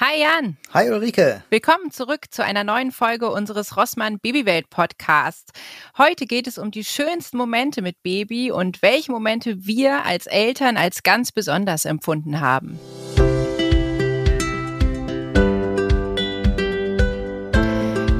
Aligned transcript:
Hi 0.00 0.20
Jan. 0.20 0.56
Hi 0.72 0.88
Ulrike. 0.92 1.42
Willkommen 1.50 1.90
zurück 1.90 2.26
zu 2.30 2.44
einer 2.44 2.62
neuen 2.62 2.92
Folge 2.92 3.32
unseres 3.32 3.76
Rossmann 3.76 4.20
Babywelt 4.20 4.70
Podcasts. 4.70 5.50
Heute 5.98 6.26
geht 6.26 6.46
es 6.46 6.56
um 6.56 6.70
die 6.70 6.84
schönsten 6.84 7.36
Momente 7.36 7.82
mit 7.82 8.00
Baby 8.04 8.52
und 8.52 8.80
welche 8.80 9.10
Momente 9.10 9.66
wir 9.66 10.04
als 10.04 10.28
Eltern 10.28 10.76
als 10.76 11.02
ganz 11.02 11.32
besonders 11.32 11.84
empfunden 11.84 12.38
haben. 12.38 12.78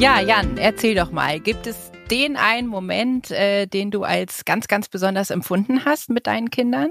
Ja, 0.01 0.21
Jan, 0.21 0.57
erzähl 0.59 0.97
doch 0.97 1.13
mal, 1.13 1.39
gibt 1.39 1.69
es 1.69 1.93
den 2.11 2.37
einen 2.37 2.67
Moment, 2.67 3.31
äh, 3.31 3.67
den 3.67 3.93
du 3.93 4.03
als 4.03 4.45
ganz, 4.45 4.67
ganz 4.67 4.89
besonders 4.89 5.31
empfunden 5.31 5.85
hast 5.85 6.11
mit 6.11 6.27
deinen 6.27 6.51
Kindern? 6.51 6.91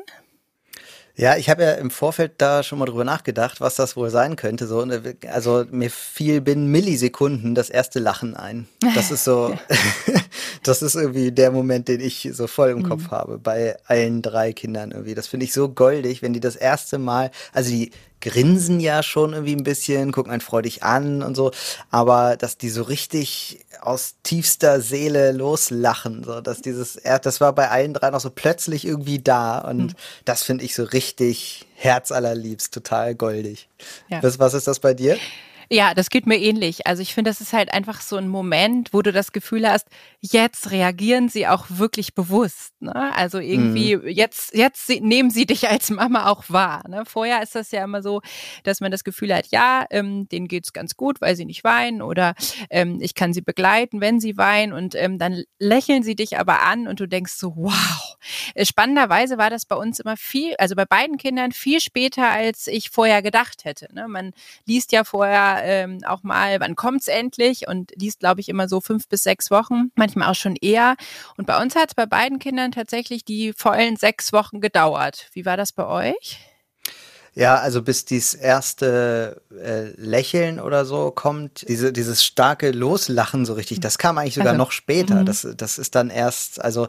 Ja, 1.19 1.35
ich 1.35 1.49
habe 1.49 1.63
ja 1.63 1.71
im 1.73 1.89
Vorfeld 1.89 2.33
da 2.37 2.61
schon 2.61 2.77
mal 2.77 2.85
drüber 2.85 3.03
nachgedacht, 3.03 3.59
was 3.59 3.73
das 3.73 3.95
wohl 3.95 4.11
sein 4.11 4.35
könnte. 4.35 4.67
So, 4.67 4.85
also 5.31 5.65
mir 5.71 5.89
fiel 5.89 6.41
binnen 6.41 6.67
Millisekunden 6.67 7.55
das 7.55 7.71
erste 7.71 7.97
Lachen 7.97 8.35
ein. 8.35 8.67
Das 8.93 9.09
ist 9.09 9.23
so, 9.23 9.57
das 10.63 10.83
ist 10.83 10.93
irgendwie 10.93 11.31
der 11.31 11.49
Moment, 11.49 11.87
den 11.87 12.01
ich 12.01 12.29
so 12.33 12.45
voll 12.45 12.69
im 12.69 12.83
Kopf 12.83 13.07
mhm. 13.07 13.11
habe 13.11 13.37
bei 13.39 13.77
allen 13.87 14.21
drei 14.21 14.53
Kindern 14.53 14.91
irgendwie. 14.91 15.15
Das 15.15 15.25
finde 15.25 15.45
ich 15.45 15.53
so 15.53 15.69
goldig, 15.69 16.21
wenn 16.21 16.33
die 16.33 16.39
das 16.39 16.55
erste 16.55 16.99
Mal, 16.99 17.31
also 17.51 17.71
die 17.71 17.89
grinsen 18.21 18.79
ja 18.79 19.01
schon 19.01 19.33
irgendwie 19.33 19.55
ein 19.55 19.63
bisschen, 19.63 20.11
gucken 20.11 20.31
einen 20.31 20.41
freudig 20.41 20.83
an 20.83 21.23
und 21.23 21.35
so, 21.35 21.51
aber 21.91 22.37
dass 22.37 22.57
die 22.57 22.69
so 22.69 22.83
richtig 22.83 23.65
aus 23.81 24.15
tiefster 24.23 24.81
Seele 24.81 25.31
loslachen, 25.31 26.23
so 26.23 26.41
dass 26.41 26.61
dieses, 26.61 26.99
das 27.23 27.41
war 27.41 27.53
bei 27.53 27.69
allen 27.69 27.93
drei 27.93 28.09
noch 28.09 28.19
so 28.19 28.29
plötzlich 28.29 28.85
irgendwie 28.85 29.19
da 29.19 29.59
und 29.59 29.77
mhm. 29.77 29.93
das 30.25 30.43
finde 30.43 30.65
ich 30.65 30.75
so 30.75 30.83
richtig 30.83 31.65
herzallerliebst, 31.75 32.73
total 32.73 33.15
goldig. 33.15 33.69
Ja. 34.09 34.21
Was, 34.23 34.39
was 34.39 34.53
ist 34.53 34.67
das 34.67 34.79
bei 34.79 34.93
dir? 34.93 35.17
Ja, 35.69 35.93
das 35.93 36.09
geht 36.09 36.25
mir 36.27 36.37
ähnlich. 36.37 36.87
Also 36.87 37.01
ich 37.01 37.13
finde, 37.13 37.29
das 37.29 37.41
ist 37.41 37.51
halt 37.51 37.73
einfach 37.73 37.99
so 37.99 38.15
ein 38.15 38.29
Moment, 38.29 38.93
wo 38.93 39.01
du 39.01 39.11
das 39.11 39.33
Gefühl 39.33 39.69
hast, 39.69 39.87
jetzt 40.21 40.71
reagieren 40.71 41.27
sie 41.27 41.47
auch 41.47 41.65
wirklich 41.69 42.15
bewusst. 42.15 42.73
Ne? 42.79 43.13
Also 43.15 43.39
irgendwie, 43.39 43.97
mhm. 43.97 44.07
jetzt, 44.07 44.55
jetzt 44.55 44.89
nehmen 44.89 45.29
sie 45.29 45.45
dich 45.45 45.67
als 45.69 45.89
Mama 45.89 46.29
auch 46.29 46.45
wahr. 46.47 46.87
Ne? 46.87 47.03
Vorher 47.05 47.43
ist 47.43 47.55
das 47.55 47.71
ja 47.71 47.83
immer 47.83 48.01
so, 48.01 48.21
dass 48.63 48.79
man 48.79 48.91
das 48.91 49.03
Gefühl 49.03 49.35
hat, 49.35 49.47
ja, 49.47 49.85
ähm, 49.89 50.29
denen 50.29 50.47
geht's 50.47 50.71
ganz 50.71 50.95
gut, 50.95 51.19
weil 51.19 51.35
sie 51.35 51.45
nicht 51.45 51.63
weinen 51.65 52.01
oder 52.01 52.33
ähm, 52.69 52.99
ich 53.01 53.13
kann 53.13 53.33
sie 53.33 53.41
begleiten, 53.41 53.99
wenn 53.99 54.21
sie 54.21 54.37
weinen 54.37 54.71
und 54.71 54.95
ähm, 54.95 55.19
dann 55.19 55.43
lächeln 55.59 56.03
sie 56.03 56.15
dich 56.15 56.39
aber 56.39 56.61
an 56.61 56.87
und 56.87 56.99
du 56.99 57.07
denkst 57.07 57.33
so, 57.33 57.55
wow. 57.55 58.17
Äh, 58.55 58.65
spannenderweise 58.65 59.37
war 59.37 59.49
das 59.49 59.65
bei 59.65 59.75
uns 59.75 59.99
immer 59.99 60.17
viel, 60.17 60.55
also 60.57 60.75
bei 60.75 60.85
beiden 60.85 61.17
Kindern 61.17 61.51
viel 61.51 61.79
später, 61.81 62.29
als 62.29 62.67
ich 62.67 62.89
vorher 62.89 63.21
gedacht 63.21 63.65
hätte. 63.65 63.93
Ne? 63.93 64.07
Man 64.07 64.31
liest 64.65 64.91
ja 64.91 65.03
vorher 65.03 65.56
ähm, 65.63 65.99
auch 66.05 66.23
mal, 66.23 66.59
wann 66.59 66.75
kommt's 66.75 67.07
endlich? 67.07 67.67
Und 67.67 67.91
liest, 67.95 68.19
glaube 68.19 68.41
ich, 68.41 68.49
immer 68.49 68.67
so 68.67 68.81
fünf 68.81 69.07
bis 69.07 69.23
sechs 69.23 69.51
Wochen, 69.51 69.91
manchmal 69.95 70.29
auch 70.29 70.35
schon 70.35 70.55
eher. 70.55 70.95
Und 71.37 71.47
bei 71.47 71.61
uns 71.61 71.75
hat 71.75 71.89
es 71.89 71.95
bei 71.95 72.05
beiden 72.05 72.39
Kindern 72.39 72.71
tatsächlich 72.71 73.25
die 73.25 73.53
vollen 73.53 73.95
sechs 73.97 74.33
Wochen 74.33 74.61
gedauert. 74.61 75.29
Wie 75.33 75.45
war 75.45 75.57
das 75.57 75.71
bei 75.71 75.85
euch? 75.85 76.39
Ja, 77.37 77.57
also 77.57 77.83
bis 77.83 78.03
dieses 78.03 78.33
erste 78.33 79.43
äh, 79.51 79.89
Lächeln 79.95 80.59
oder 80.59 80.85
so 80.85 81.11
kommt, 81.11 81.69
diese, 81.69 81.93
dieses 81.93 82.25
starke 82.25 82.71
Loslachen 82.71 83.45
so 83.45 83.53
richtig, 83.53 83.79
das 83.79 83.99
kam 83.99 84.17
eigentlich 84.17 84.33
sogar 84.33 84.53
also, 84.53 84.57
noch 84.57 84.71
später. 84.71 85.21
Mhm. 85.21 85.25
Das, 85.27 85.47
das 85.55 85.77
ist 85.77 85.93
dann 85.93 86.09
erst, 86.09 86.59
also 86.59 86.87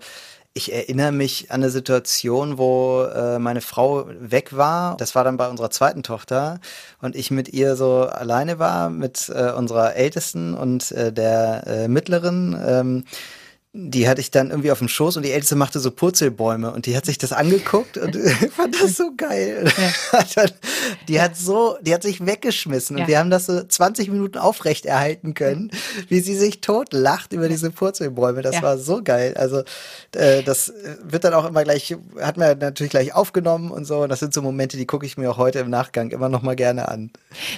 ich 0.59 0.73
erinnere 0.73 1.13
mich 1.13 1.53
an 1.53 1.63
eine 1.63 1.71
Situation, 1.71 2.59
wo 2.59 3.05
äh, 3.05 3.39
meine 3.39 3.61
Frau 3.61 4.09
weg 4.09 4.57
war. 4.57 4.97
Das 4.97 5.15
war 5.15 5.23
dann 5.23 5.37
bei 5.37 5.49
unserer 5.49 5.71
zweiten 5.71 6.03
Tochter 6.03 6.59
und 7.01 7.15
ich 7.15 7.31
mit 7.31 7.49
ihr 7.49 7.77
so 7.77 8.01
alleine 8.03 8.59
war, 8.59 8.91
mit 8.91 9.33
äh, 9.33 9.53
unserer 9.53 9.95
Ältesten 9.95 10.55
und 10.55 10.91
äh, 10.91 11.13
der 11.13 11.65
äh, 11.67 11.89
Mittleren. 11.89 12.61
Ähm, 12.61 13.05
die 13.75 14.09
hatte 14.09 14.21
ich 14.21 14.31
dann 14.31 14.51
irgendwie 14.51 14.73
auf 14.73 14.79
dem 14.79 14.89
Schoß 14.89 15.19
und 15.19 15.25
die 15.25 15.31
Älteste 15.31 15.55
machte 15.55 15.79
so 15.79 15.91
Purzelbäume 15.91 16.73
und 16.73 16.87
die 16.87 16.97
hat 16.97 17.05
sich 17.05 17.19
das 17.19 17.33
angeguckt 17.33 17.99
und 17.99 18.17
fand 18.51 18.81
das 18.81 18.97
so 18.97 19.13
geil. 19.17 19.71
Ja. 20.11 20.47
die 21.09 21.21
hat 21.21 21.37
so, 21.37 21.77
die 21.83 21.95
hat 21.95 22.03
sich 22.03 22.25
weggeschmissen 22.25 22.97
ja. 22.97 23.05
und 23.05 23.09
wir 23.09 23.19
haben 23.19 23.31
das 23.31 23.47
so 23.47 23.63
20 23.63 24.11
Minuten 24.11 24.39
aufrecht 24.39 24.87
erhalten 24.87 25.35
können, 25.35 25.71
wie 26.09 26.21
sie 26.21 26.35
sich 26.35 26.61
tot 26.61 26.93
lacht 26.93 27.33
über 27.33 27.49
diese 27.49 27.71
Purzelbäume. 27.71 28.43
Das 28.43 28.63
war 28.63 28.79
so 28.79 29.03
geil. 29.03 29.35
Also 29.37 29.63
äh, 30.13 30.43
das 30.43 30.73
wird 31.03 31.25
dann 31.25 31.35
auch 31.35 31.45
immer 31.45 31.63
gleich, 31.63 31.95
hat 32.21 32.37
man 32.37 32.59
natürlich 32.59 32.91
gleich 32.91 33.15
aufgenommen 33.15 33.71
und 33.71 33.85
so. 33.85 33.99
Und 33.99 34.09
das 34.09 34.21
sind 34.21 34.35
so 34.35 34.43
Momente, 34.43 34.77
die 34.77 34.87
gucke 34.87 35.07
ich 35.07 35.17
mir 35.17 35.31
auch 35.31 35.39
heute 35.39 35.61
im 35.61 35.71
Nachgang 35.71 36.11
immer 36.11 36.29
noch 36.29 36.43
mal 36.43 36.57
gerne 36.57 36.89
an. 36.89 37.11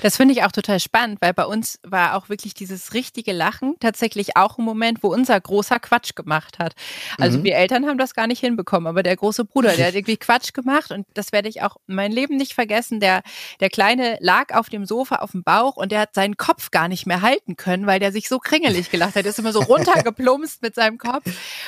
Das 0.02 0.16
finde 0.16 0.34
ich 0.34 0.42
auch 0.42 0.52
total 0.52 0.80
spannend, 0.80 1.18
weil 1.22 1.32
bei 1.32 1.46
uns 1.46 1.78
war 1.82 2.16
auch 2.16 2.28
wirklich 2.28 2.52
dieses 2.52 2.94
richtige 2.94 3.32
Lachen 3.32 3.76
tatsächlich 3.80 4.36
auch 4.36 4.58
ein 4.58 4.64
Moment, 4.64 5.02
wo 5.02 5.08
unser 5.08 5.40
großer 5.40 5.78
Quatsch 5.78 6.09
Quatsch 6.10 6.14
gemacht 6.14 6.58
hat. 6.58 6.74
Also 7.18 7.38
mhm. 7.38 7.44
wir 7.44 7.56
Eltern 7.56 7.86
haben 7.86 7.98
das 7.98 8.14
gar 8.14 8.26
nicht 8.26 8.40
hinbekommen, 8.40 8.86
aber 8.86 9.02
der 9.02 9.16
große 9.16 9.44
Bruder, 9.44 9.72
der 9.72 9.88
hat 9.88 9.94
irgendwie 10.00 10.16
Quatsch 10.16 10.52
gemacht 10.52 10.90
und 10.90 11.06
das 11.14 11.32
werde 11.32 11.48
ich 11.48 11.62
auch 11.62 11.76
mein 11.86 12.12
Leben 12.12 12.36
nicht 12.36 12.54
vergessen. 12.54 13.00
Der, 13.00 13.22
der 13.60 13.70
Kleine 13.70 14.18
lag 14.20 14.54
auf 14.54 14.68
dem 14.68 14.84
Sofa 14.84 15.16
auf 15.16 15.32
dem 15.32 15.42
Bauch 15.42 15.76
und 15.76 15.92
der 15.92 16.00
hat 16.00 16.14
seinen 16.14 16.36
Kopf 16.36 16.70
gar 16.70 16.88
nicht 16.88 17.06
mehr 17.06 17.22
halten 17.22 17.56
können, 17.56 17.86
weil 17.86 18.00
der 18.00 18.12
sich 18.12 18.28
so 18.28 18.38
kringelig 18.38 18.90
gelacht 18.90 19.16
hat. 19.16 19.24
Der 19.24 19.30
ist 19.30 19.38
immer 19.38 19.52
so 19.52 19.60
runtergeplumpst 19.70 20.62
mit 20.62 20.74
seinem 20.74 20.98
Kopf 20.98 21.24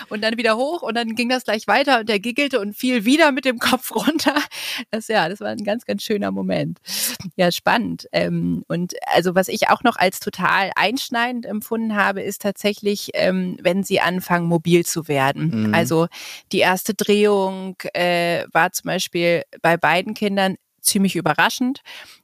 und 0.09 0.23
dann 0.23 0.37
wieder 0.37 0.57
hoch 0.57 0.83
und 0.83 0.97
dann 0.97 1.15
ging 1.15 1.29
das 1.29 1.45
gleich 1.45 1.67
weiter 1.67 2.01
und 2.01 2.09
der 2.09 2.21
giggelte 2.21 2.61
und 2.61 2.75
fiel 2.75 3.05
wieder 3.05 3.33
mit 3.33 3.45
dem 3.45 3.59
Kopf 3.59 3.95
runter. 3.95 4.35
Das 4.91 5.09
ja, 5.09 5.29
das 5.29 5.41
war 5.41 5.49
ein 5.49 5.65
ganz, 5.65 5.85
ganz 5.85 6.03
schöner 6.03 6.31
Moment. 6.31 6.79
Ja, 7.37 7.51
spannend. 7.53 8.09
Ähm, 8.13 8.65
und 8.69 8.95
also 9.07 9.35
was 9.35 9.49
ich 9.49 9.69
auch 9.69 9.83
noch 9.83 9.97
als 9.97 10.21
total 10.21 10.71
einschneidend 10.77 11.47
empfunden 11.47 11.95
habe, 11.95 12.23
ist 12.23 12.43
tatsächlich, 12.43 13.11
ähm, 13.15 13.57
wenn 13.63 13.83
sie 13.83 14.01
anfangen, 14.01 14.22
anfangen, 14.23 14.47
mobil 14.47 14.87
zu 14.87 15.09
werden. 15.09 15.69
Mhm. 15.69 15.75
Also 15.75 16.07
die 16.53 16.59
erste 16.59 16.95
Drehung 16.95 17.77
äh, 17.93 18.45
war 18.53 18.73
zum 18.73 18.89
Beispiel 18.89 19.43
bei 19.61 19.77
beiden 19.77 20.15
Kindern 20.15 20.57
ziemlich 20.83 21.17
überraschend. 21.17 21.81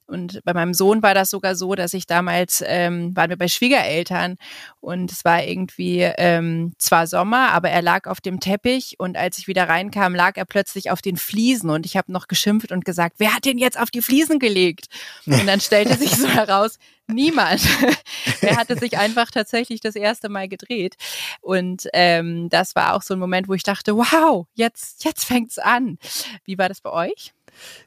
Und 0.09 0.41
bei 0.45 0.55
meinem 0.55 0.73
Sohn 0.73 1.03
war 1.03 1.13
das 1.13 1.29
sogar 1.29 1.55
so, 1.55 1.75
dass 1.75 1.93
ich 1.93 2.07
damals, 2.07 2.65
ähm, 2.67 3.15
waren 3.15 3.29
wir 3.29 3.37
bei 3.37 3.49
Schwiegereltern 3.49 4.37
und 4.81 5.13
es 5.13 5.23
war 5.25 5.45
irgendwie 5.45 6.01
ähm, 6.01 6.73
zwar 6.79 7.07
Sommer, 7.07 7.53
aber 7.53 7.69
er 7.69 7.83
lag 7.83 8.07
auf 8.07 8.23
dem 8.23 8.41
Teppich 8.41 8.95
und 8.99 9.19
als 9.19 9.37
ich 9.37 9.49
wieder 9.49 9.69
reinkam, 9.69 10.15
lag 10.15 10.39
er 10.39 10.47
plötzlich 10.47 10.91
auf 10.91 11.03
den 11.03 11.19
Fliesen 11.19 11.69
und 11.69 11.85
ich 11.85 11.99
habe 11.99 12.11
noch 12.11 12.27
geschimpft 12.27 12.73
und 12.73 12.87
gesagt, 12.87 13.17
wer 13.19 13.35
hat 13.35 13.45
den 13.45 13.59
jetzt 13.59 13.79
auf 13.79 13.91
die 13.91 14.01
Fliesen 14.01 14.39
gelegt? 14.39 14.87
Und 15.27 15.47
dann 15.47 15.61
stellte 15.61 15.95
sich 15.95 16.17
so 16.17 16.27
heraus, 16.33 16.79
niemand. 17.07 17.61
er 18.41 18.57
hatte 18.57 18.79
sich 18.79 18.97
einfach 18.97 19.31
tatsächlich 19.31 19.81
das 19.81 19.95
erste 19.95 20.31
Mal 20.31 20.49
gedreht. 20.49 20.97
Und 21.43 21.87
ähm, 21.93 22.49
das 22.49 22.75
war 22.75 22.95
auch 22.95 23.03
so 23.03 23.13
ein 23.13 23.21
Moment, 23.21 23.47
wo 23.47 23.53
ich 23.53 23.63
dachte, 23.63 23.95
wow, 23.95 24.47
jetzt, 24.55 25.05
jetzt 25.05 25.25
fängt's 25.25 25.59
an. 25.59 25.99
Wie 26.45 26.57
war 26.57 26.71
das 26.71 26.81
bei 26.81 26.91
euch? 26.91 27.35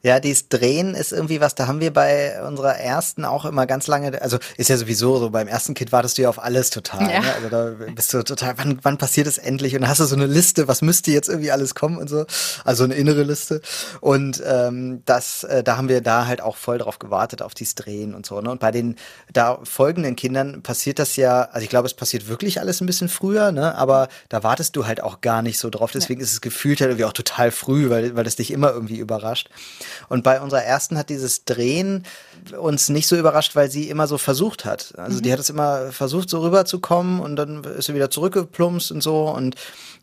Ja, 0.03 0.19
dieses 0.19 0.49
Drehen 0.49 0.95
ist 0.95 1.11
irgendwie 1.11 1.41
was, 1.41 1.55
da 1.55 1.67
haben 1.67 1.79
wir 1.79 1.93
bei 1.93 2.41
unserer 2.43 2.75
ersten 2.77 3.25
auch 3.25 3.45
immer 3.45 3.67
ganz 3.67 3.87
lange, 3.87 4.21
also 4.21 4.37
ist 4.57 4.69
ja 4.69 4.77
sowieso 4.77 5.19
so, 5.19 5.29
beim 5.29 5.47
ersten 5.47 5.73
Kind 5.73 5.91
wartest 5.91 6.17
du 6.17 6.23
ja 6.23 6.29
auf 6.29 6.41
alles 6.41 6.69
total. 6.69 7.11
Ja. 7.11 7.19
Ne? 7.19 7.33
Also 7.35 7.49
da 7.49 7.71
bist 7.93 8.13
du 8.13 8.23
total, 8.23 8.57
wann, 8.57 8.79
wann 8.81 8.97
passiert 8.97 9.27
es 9.27 9.37
endlich? 9.37 9.75
Und 9.75 9.81
dann 9.81 9.89
hast 9.89 9.99
du 9.99 10.05
so 10.05 10.15
eine 10.15 10.25
Liste, 10.25 10.67
was 10.67 10.81
müsste 10.81 11.11
jetzt 11.11 11.29
irgendwie 11.29 11.51
alles 11.51 11.75
kommen 11.75 11.97
und 11.97 12.09
so. 12.09 12.25
Also 12.65 12.83
eine 12.83 12.95
innere 12.95 13.23
Liste. 13.23 13.61
Und 13.99 14.41
ähm, 14.45 15.03
das, 15.05 15.43
äh, 15.43 15.63
da 15.63 15.77
haben 15.77 15.89
wir 15.89 16.01
da 16.01 16.25
halt 16.25 16.41
auch 16.41 16.57
voll 16.57 16.79
drauf 16.79 16.99
gewartet, 16.99 17.41
auf 17.41 17.53
dieses 17.53 17.75
Drehen 17.75 18.15
und 18.15 18.25
so. 18.25 18.41
Ne? 18.41 18.51
Und 18.51 18.59
bei 18.59 18.71
den 18.71 18.95
da 19.31 19.59
folgenden 19.63 20.15
Kindern 20.15 20.63
passiert 20.63 20.99
das 20.99 21.15
ja, 21.15 21.43
also 21.51 21.63
ich 21.63 21.69
glaube, 21.69 21.87
es 21.87 21.93
passiert 21.93 22.27
wirklich 22.27 22.59
alles 22.59 22.81
ein 22.81 22.85
bisschen 22.85 23.09
früher, 23.09 23.51
ne? 23.51 23.75
aber 23.75 24.07
da 24.29 24.43
wartest 24.43 24.75
du 24.75 24.87
halt 24.87 25.01
auch 25.03 25.21
gar 25.21 25.41
nicht 25.41 25.59
so 25.59 25.69
drauf. 25.69 25.91
Deswegen 25.91 26.21
ja. 26.21 26.25
ist 26.25 26.33
es 26.33 26.41
gefühlt 26.41 26.81
halt 26.81 26.91
irgendwie 26.91 27.05
auch 27.05 27.13
total 27.13 27.51
früh, 27.51 27.89
weil, 27.89 28.15
weil 28.15 28.27
es 28.27 28.35
dich 28.35 28.51
immer 28.51 28.71
irgendwie 28.71 28.97
überrascht. 28.97 29.49
Und 30.09 30.23
bei 30.23 30.41
unserer 30.41 30.63
ersten 30.63 30.97
hat 30.97 31.09
dieses 31.09 31.45
Drehen 31.45 32.05
uns 32.59 32.89
nicht 32.89 33.07
so 33.07 33.15
überrascht, 33.17 33.55
weil 33.55 33.71
sie 33.71 33.89
immer 33.89 34.07
so 34.07 34.17
versucht 34.17 34.65
hat. 34.65 34.93
Also 34.97 35.17
mhm. 35.17 35.21
die 35.23 35.31
hat 35.31 35.39
es 35.39 35.49
immer 35.49 35.91
versucht, 35.91 36.29
so 36.29 36.41
rüberzukommen 36.41 37.19
und 37.19 37.35
dann 37.35 37.63
ist 37.63 37.85
sie 37.85 37.93
wieder 37.93 38.09
zurückgeplumpst 38.09 38.91
und 38.91 39.01
so. 39.01 39.29
Und 39.29 39.55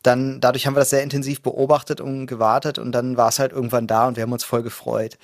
dann, 0.02 0.40
dadurch 0.40 0.66
haben 0.66 0.74
wir 0.74 0.80
das 0.80 0.90
sehr 0.90 1.02
intensiv 1.02 1.42
beobachtet 1.42 2.00
und 2.00 2.26
gewartet 2.26 2.78
und 2.78 2.92
dann 2.92 3.16
war 3.16 3.28
es 3.28 3.38
halt 3.38 3.52
irgendwann 3.52 3.86
da 3.86 4.08
und 4.08 4.16
wir 4.16 4.22
haben 4.22 4.32
uns 4.32 4.44
voll 4.44 4.62
gefreut. 4.62 5.18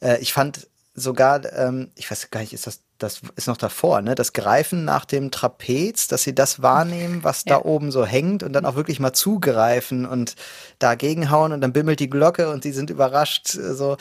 Äh, 0.00 0.18
ich 0.18 0.32
fand 0.32 0.68
sogar, 0.94 1.52
ähm, 1.52 1.90
ich 1.94 2.10
weiß 2.10 2.30
gar 2.30 2.40
nicht, 2.40 2.52
ist 2.52 2.66
das, 2.66 2.80
das 2.98 3.20
ist 3.36 3.46
noch 3.46 3.56
davor, 3.56 4.02
ne? 4.02 4.14
Das 4.14 4.32
Greifen 4.32 4.84
nach 4.84 5.04
dem 5.04 5.30
Trapez, 5.30 6.08
dass 6.08 6.24
sie 6.24 6.34
das 6.34 6.62
wahrnehmen, 6.62 7.22
was 7.22 7.44
ja. 7.46 7.56
da 7.56 7.64
oben 7.64 7.92
so 7.92 8.04
hängt 8.04 8.42
und 8.42 8.52
dann 8.52 8.66
auch 8.66 8.74
wirklich 8.74 8.98
mal 8.98 9.12
zugreifen 9.12 10.04
und 10.04 10.34
dagegen 10.78 11.30
hauen 11.30 11.52
und 11.52 11.60
dann 11.60 11.72
bimmelt 11.72 12.00
die 12.00 12.10
Glocke 12.10 12.50
und 12.50 12.64
sie 12.64 12.72
sind 12.72 12.90
überrascht. 12.90 13.46
So, 13.48 13.96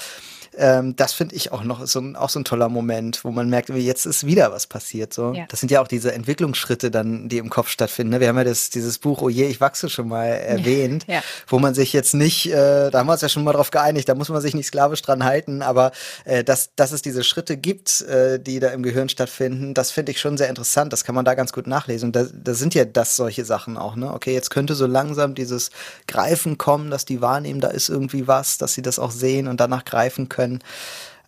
ähm, 0.57 0.95
das 0.95 1.13
finde 1.13 1.35
ich 1.35 1.51
auch 1.51 1.63
noch 1.63 1.85
so 1.85 1.99
ein, 1.99 2.15
auch 2.15 2.29
so 2.29 2.39
ein 2.39 2.45
toller 2.45 2.69
Moment, 2.69 3.23
wo 3.23 3.31
man 3.31 3.49
merkt, 3.49 3.69
jetzt 3.69 4.05
ist 4.05 4.25
wieder 4.25 4.51
was 4.51 4.67
passiert. 4.67 5.13
So. 5.13 5.33
Ja. 5.33 5.45
Das 5.49 5.59
sind 5.59 5.71
ja 5.71 5.81
auch 5.81 5.87
diese 5.87 6.13
Entwicklungsschritte 6.13 6.91
dann, 6.91 7.29
die 7.29 7.37
im 7.37 7.49
Kopf 7.49 7.69
stattfinden. 7.69 8.13
Ne? 8.13 8.19
Wir 8.19 8.29
haben 8.29 8.37
ja 8.37 8.43
das, 8.43 8.69
dieses 8.69 8.97
Buch 8.97 9.21
Oh 9.21 9.29
je, 9.29 9.45
ich 9.45 9.61
wachse 9.61 9.89
schon 9.89 10.07
mal 10.07 10.25
erwähnt, 10.25 11.05
ja. 11.07 11.21
wo 11.47 11.59
man 11.59 11.73
sich 11.73 11.93
jetzt 11.93 12.13
nicht, 12.13 12.47
äh, 12.51 12.89
da 12.89 12.99
haben 12.99 13.07
wir 13.07 13.13
uns 13.13 13.21
ja 13.21 13.29
schon 13.29 13.43
mal 13.43 13.53
drauf 13.53 13.71
geeinigt, 13.71 14.09
da 14.09 14.15
muss 14.15 14.29
man 14.29 14.41
sich 14.41 14.53
nicht 14.53 14.67
sklavisch 14.67 15.01
dran 15.01 15.23
halten, 15.23 15.61
aber 15.61 15.91
äh, 16.25 16.43
dass, 16.43 16.71
dass 16.75 16.91
es 16.91 17.01
diese 17.01 17.23
Schritte 17.23 17.57
gibt, 17.57 18.01
äh, 18.01 18.39
die 18.39 18.59
da 18.59 18.69
im 18.69 18.83
Gehirn 18.83 19.09
stattfinden, 19.09 19.73
das 19.73 19.91
finde 19.91 20.11
ich 20.11 20.19
schon 20.19 20.37
sehr 20.37 20.49
interessant. 20.49 20.93
Das 20.93 21.03
kann 21.03 21.15
man 21.15 21.25
da 21.25 21.35
ganz 21.35 21.53
gut 21.53 21.67
nachlesen. 21.67 22.11
Da, 22.11 22.25
da 22.31 22.53
sind 22.53 22.73
ja 22.75 22.85
das 22.85 23.15
solche 23.15 23.45
Sachen 23.45 23.77
auch. 23.77 23.95
Ne? 23.95 24.11
Okay, 24.13 24.33
jetzt 24.33 24.49
könnte 24.49 24.75
so 24.75 24.87
langsam 24.87 25.35
dieses 25.35 25.71
Greifen 26.07 26.57
kommen, 26.57 26.89
dass 26.89 27.05
die 27.05 27.21
wahrnehmen, 27.21 27.61
da 27.61 27.69
ist 27.69 27.89
irgendwie 27.89 28.27
was, 28.27 28.57
dass 28.57 28.73
sie 28.73 28.81
das 28.81 28.99
auch 28.99 29.11
sehen 29.11 29.47
und 29.47 29.59
danach 29.59 29.85
greifen 29.85 30.29
können. 30.29 30.46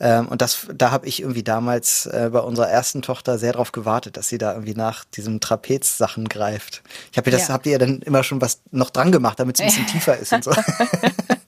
Ähm, 0.01 0.27
und 0.29 0.41
das, 0.41 0.67
da 0.73 0.91
habe 0.91 1.07
ich 1.07 1.21
irgendwie 1.21 1.43
damals 1.43 2.05
äh, 2.05 2.29
bei 2.31 2.39
unserer 2.39 2.69
ersten 2.69 3.01
Tochter 3.01 3.37
sehr 3.37 3.53
drauf 3.53 3.71
gewartet, 3.71 4.15
dass 4.15 4.29
sie 4.29 4.37
da 4.37 4.53
irgendwie 4.53 4.75
nach 4.75 5.03
diesem 5.03 5.41
Trapez-Sachen 5.41 6.29
greift. 6.29 6.83
Ich 7.11 7.17
habe 7.17 7.29
ihr 7.29 7.37
das, 7.37 7.49
ja. 7.49 7.53
habt 7.53 7.65
ihr 7.65 7.73
ja 7.73 7.77
dann 7.77 8.01
immer 8.01 8.23
schon 8.23 8.39
was 8.41 8.61
noch 8.71 8.91
dran 8.91 9.11
gemacht, 9.11 9.39
damit 9.39 9.59
es 9.59 9.61
ein 9.61 9.67
bisschen 9.67 9.87
tiefer 9.91 10.17
ist 10.17 10.31
und 10.31 10.43
so. 10.43 10.51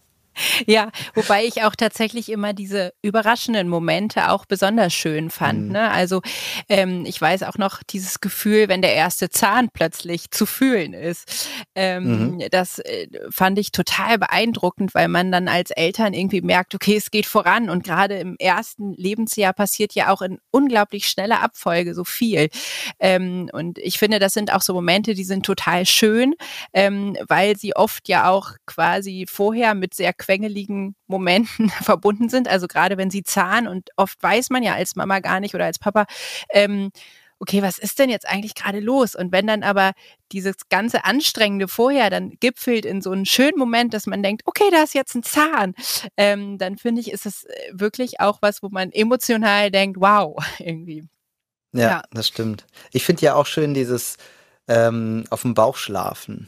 Ja, 0.66 0.92
wobei 1.14 1.46
ich 1.46 1.64
auch 1.64 1.76
tatsächlich 1.76 2.30
immer 2.30 2.54
diese 2.54 2.94
überraschenden 3.02 3.68
Momente 3.68 4.30
auch 4.30 4.46
besonders 4.46 4.94
schön 4.94 5.30
fand. 5.30 5.68
Mhm. 5.68 5.72
Ne? 5.72 5.92
Also 5.92 6.22
ähm, 6.70 7.06
ich 7.06 7.20
weiß 7.20 7.44
auch 7.44 7.58
noch 7.58 7.84
dieses 7.84 8.22
Gefühl, 8.22 8.68
wenn 8.68 8.82
der 8.82 8.94
erste 8.94 9.30
Zahn 9.30 9.70
plötzlich 9.74 10.32
zu 10.32 10.46
fühlen 10.46 10.94
ist. 10.94 11.50
Ähm, 11.76 12.36
mhm. 12.36 12.44
Das 12.52 12.80
äh, 12.80 13.08
fand 13.30 13.60
ich 13.60 13.72
total 13.72 14.18
beeindruckend, 14.18 14.94
weil 14.94 15.08
man 15.08 15.32
dann 15.32 15.48
als 15.48 15.72
Eltern 15.72 16.14
irgendwie 16.14 16.42
merkt, 16.42 16.76
okay, 16.76 16.96
es 16.98 17.12
geht 17.12 17.26
voran 17.26 17.70
und 17.70 17.84
gerade 17.84 18.16
im 18.16 18.36
ersten 18.38 18.94
Lebensjahr 18.94 19.54
passiert 19.54 19.94
ja 19.94 20.10
auch 20.10 20.22
in 20.22 20.40
unglaublich 20.52 21.08
schneller 21.08 21.42
Abfolge 21.42 21.94
so 21.94 22.04
viel. 22.04 22.50
Ähm, 23.00 23.50
und 23.54 23.78
ich 23.80 23.98
finde, 23.98 24.20
das 24.20 24.34
sind 24.34 24.54
auch 24.54 24.62
so 24.62 24.74
Momente, 24.74 25.14
die 25.14 25.24
sind 25.24 25.46
total 25.46 25.86
schön, 25.86 26.36
ähm, 26.74 27.18
weil 27.28 27.58
sie 27.58 27.76
oft 27.76 28.08
ja 28.08 28.30
auch 28.30 28.52
quasi 28.66 29.26
vorher 29.30 29.76
mit 29.76 29.94
sehr 29.94 30.14
quengeligen 30.32 30.96
Momenten 31.08 31.70
verbunden 31.82 32.30
sind. 32.30 32.48
Also 32.48 32.68
gerade 32.68 32.98
wenn 32.98 33.12
sie 33.12 33.24
zahnen 33.24 33.68
und 33.68 33.90
oft 33.98 34.22
weiß 34.22 34.50
man 34.50 34.64
ja 34.64 34.74
als 34.74 34.96
Mama 34.96 35.20
gar 35.20 35.40
nicht 35.40 35.56
oder 35.56 35.66
als 35.66 35.80
Papa, 35.80 36.06
ähm, 36.52 36.92
okay, 37.40 37.64
was 37.64 37.80
ist 37.80 37.98
denn 37.98 38.10
jetzt 38.10 38.28
eigentlich 38.28 38.54
gerade 38.54 38.80
los? 38.80 39.16
Und 39.16 39.32
wenn 39.32 39.48
dann 39.48 39.64
aber 39.64 39.94
dieses 40.32 40.70
ganze 40.70 41.06
Anstrengende 41.06 41.68
vorher 41.68 42.10
dann 42.10 42.38
gipfelt 42.40 42.86
in 42.86 43.02
so 43.02 43.12
einen 43.12 43.26
schönen 43.26 43.58
Moment, 43.58 43.94
dass 43.94 44.06
man 44.06 44.22
denkt, 44.22 44.44
okay, 44.46 44.70
da 44.72 44.84
ist 44.84 44.94
jetzt 44.94 45.16
ein 45.16 45.24
Zahn, 45.24 45.74
ähm, 46.18 46.60
dann 46.60 46.78
finde 46.78 47.02
ich, 47.02 47.12
ist 47.12 47.26
es 47.26 47.46
äh, 47.46 47.72
wirklich 47.74 48.20
auch 48.20 48.38
was, 48.42 48.62
wo 48.62 48.70
man 48.70 48.92
emotional 48.92 49.72
denkt, 49.72 50.00
wow, 50.00 50.38
irgendwie. 50.60 51.04
Ja, 51.74 51.82
ja. 51.82 52.04
das 52.12 52.28
stimmt. 52.28 52.68
Ich 52.92 53.04
finde 53.04 53.24
ja 53.24 53.36
auch 53.36 53.48
schön 53.48 53.74
dieses 53.74 54.18
ähm, 54.68 55.24
auf 55.30 55.42
dem 55.42 55.54
Bauch 55.54 55.78
schlafen. 55.78 56.48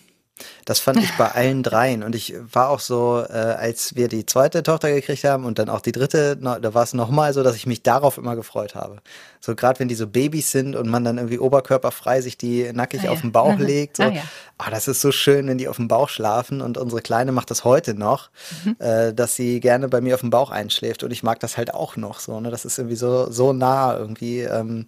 Das 0.66 0.80
fand 0.80 1.00
ich 1.00 1.12
bei 1.18 1.32
allen 1.32 1.64
dreien. 1.64 2.04
Und 2.04 2.16
ich 2.16 2.34
war 2.52 2.70
auch 2.70 2.80
so, 2.80 3.24
äh, 3.28 3.34
als 3.34 3.96
wir 3.96 4.08
die 4.08 4.26
zweite 4.26 4.64
Tochter 4.64 4.92
gekriegt 4.94 5.24
haben 5.24 5.46
und 5.46 5.60
dann 5.60 5.70
auch 5.70 5.82
die 5.82 5.92
dritte, 5.92 6.38
da 6.38 6.74
war 6.74 6.84
es 6.84 6.94
nochmal 6.94 7.34
so, 7.34 7.44
dass 7.44 7.56
ich 7.56 7.66
mich 7.66 7.84
darauf 7.84 8.18
immer 8.18 8.36
gefreut 8.36 8.76
habe. 8.76 8.98
So 9.40 9.56
gerade 9.56 9.80
wenn 9.82 9.90
die 9.90 9.96
so 9.96 10.08
Babys 10.08 10.52
sind 10.52 10.76
und 10.76 10.88
man 10.88 11.04
dann 11.04 11.18
irgendwie 11.18 11.38
oberkörperfrei 11.38 12.22
sich 12.22 12.38
die 12.38 12.72
nackig 12.72 13.02
ah, 13.02 13.06
ja. 13.06 13.12
auf 13.12 13.22
den 13.22 13.34
Bauch 13.34 13.58
legt. 13.60 13.98
So. 13.98 14.04
Ah, 14.04 14.12
ja. 14.12 14.22
oh, 14.60 14.70
das 14.72 14.88
ist 14.88 15.02
so 15.02 15.12
schön, 15.12 15.48
wenn 15.48 15.58
die 15.58 15.68
auf 15.68 15.76
dem 15.76 15.90
Bauch 15.90 16.08
schlafen. 16.08 16.62
Und 16.62 16.78
unsere 16.78 17.02
Kleine 17.02 17.34
macht 17.34 17.52
das 17.52 17.66
heute 17.66 17.94
noch, 17.94 18.30
mhm. 18.64 18.78
äh, 18.80 19.14
dass 19.14 19.36
sie 19.36 19.60
gerne 19.60 19.90
bei 19.90 20.00
mir 20.00 20.14
auf 20.14 20.22
dem 20.22 20.30
Bauch 20.30 20.50
einschläft. 20.50 21.04
Und 21.04 21.12
ich 21.12 21.24
mag 21.24 21.42
das 21.42 21.58
halt 21.58 21.74
auch 21.74 21.98
noch 21.98 22.20
so. 22.20 22.40
Ne? 22.40 22.52
Das 22.52 22.64
ist 22.64 22.78
irgendwie 22.78 22.96
so, 22.96 23.30
so 23.32 23.52
nah 23.52 23.98
irgendwie. 23.98 24.42
Ähm, 24.42 24.88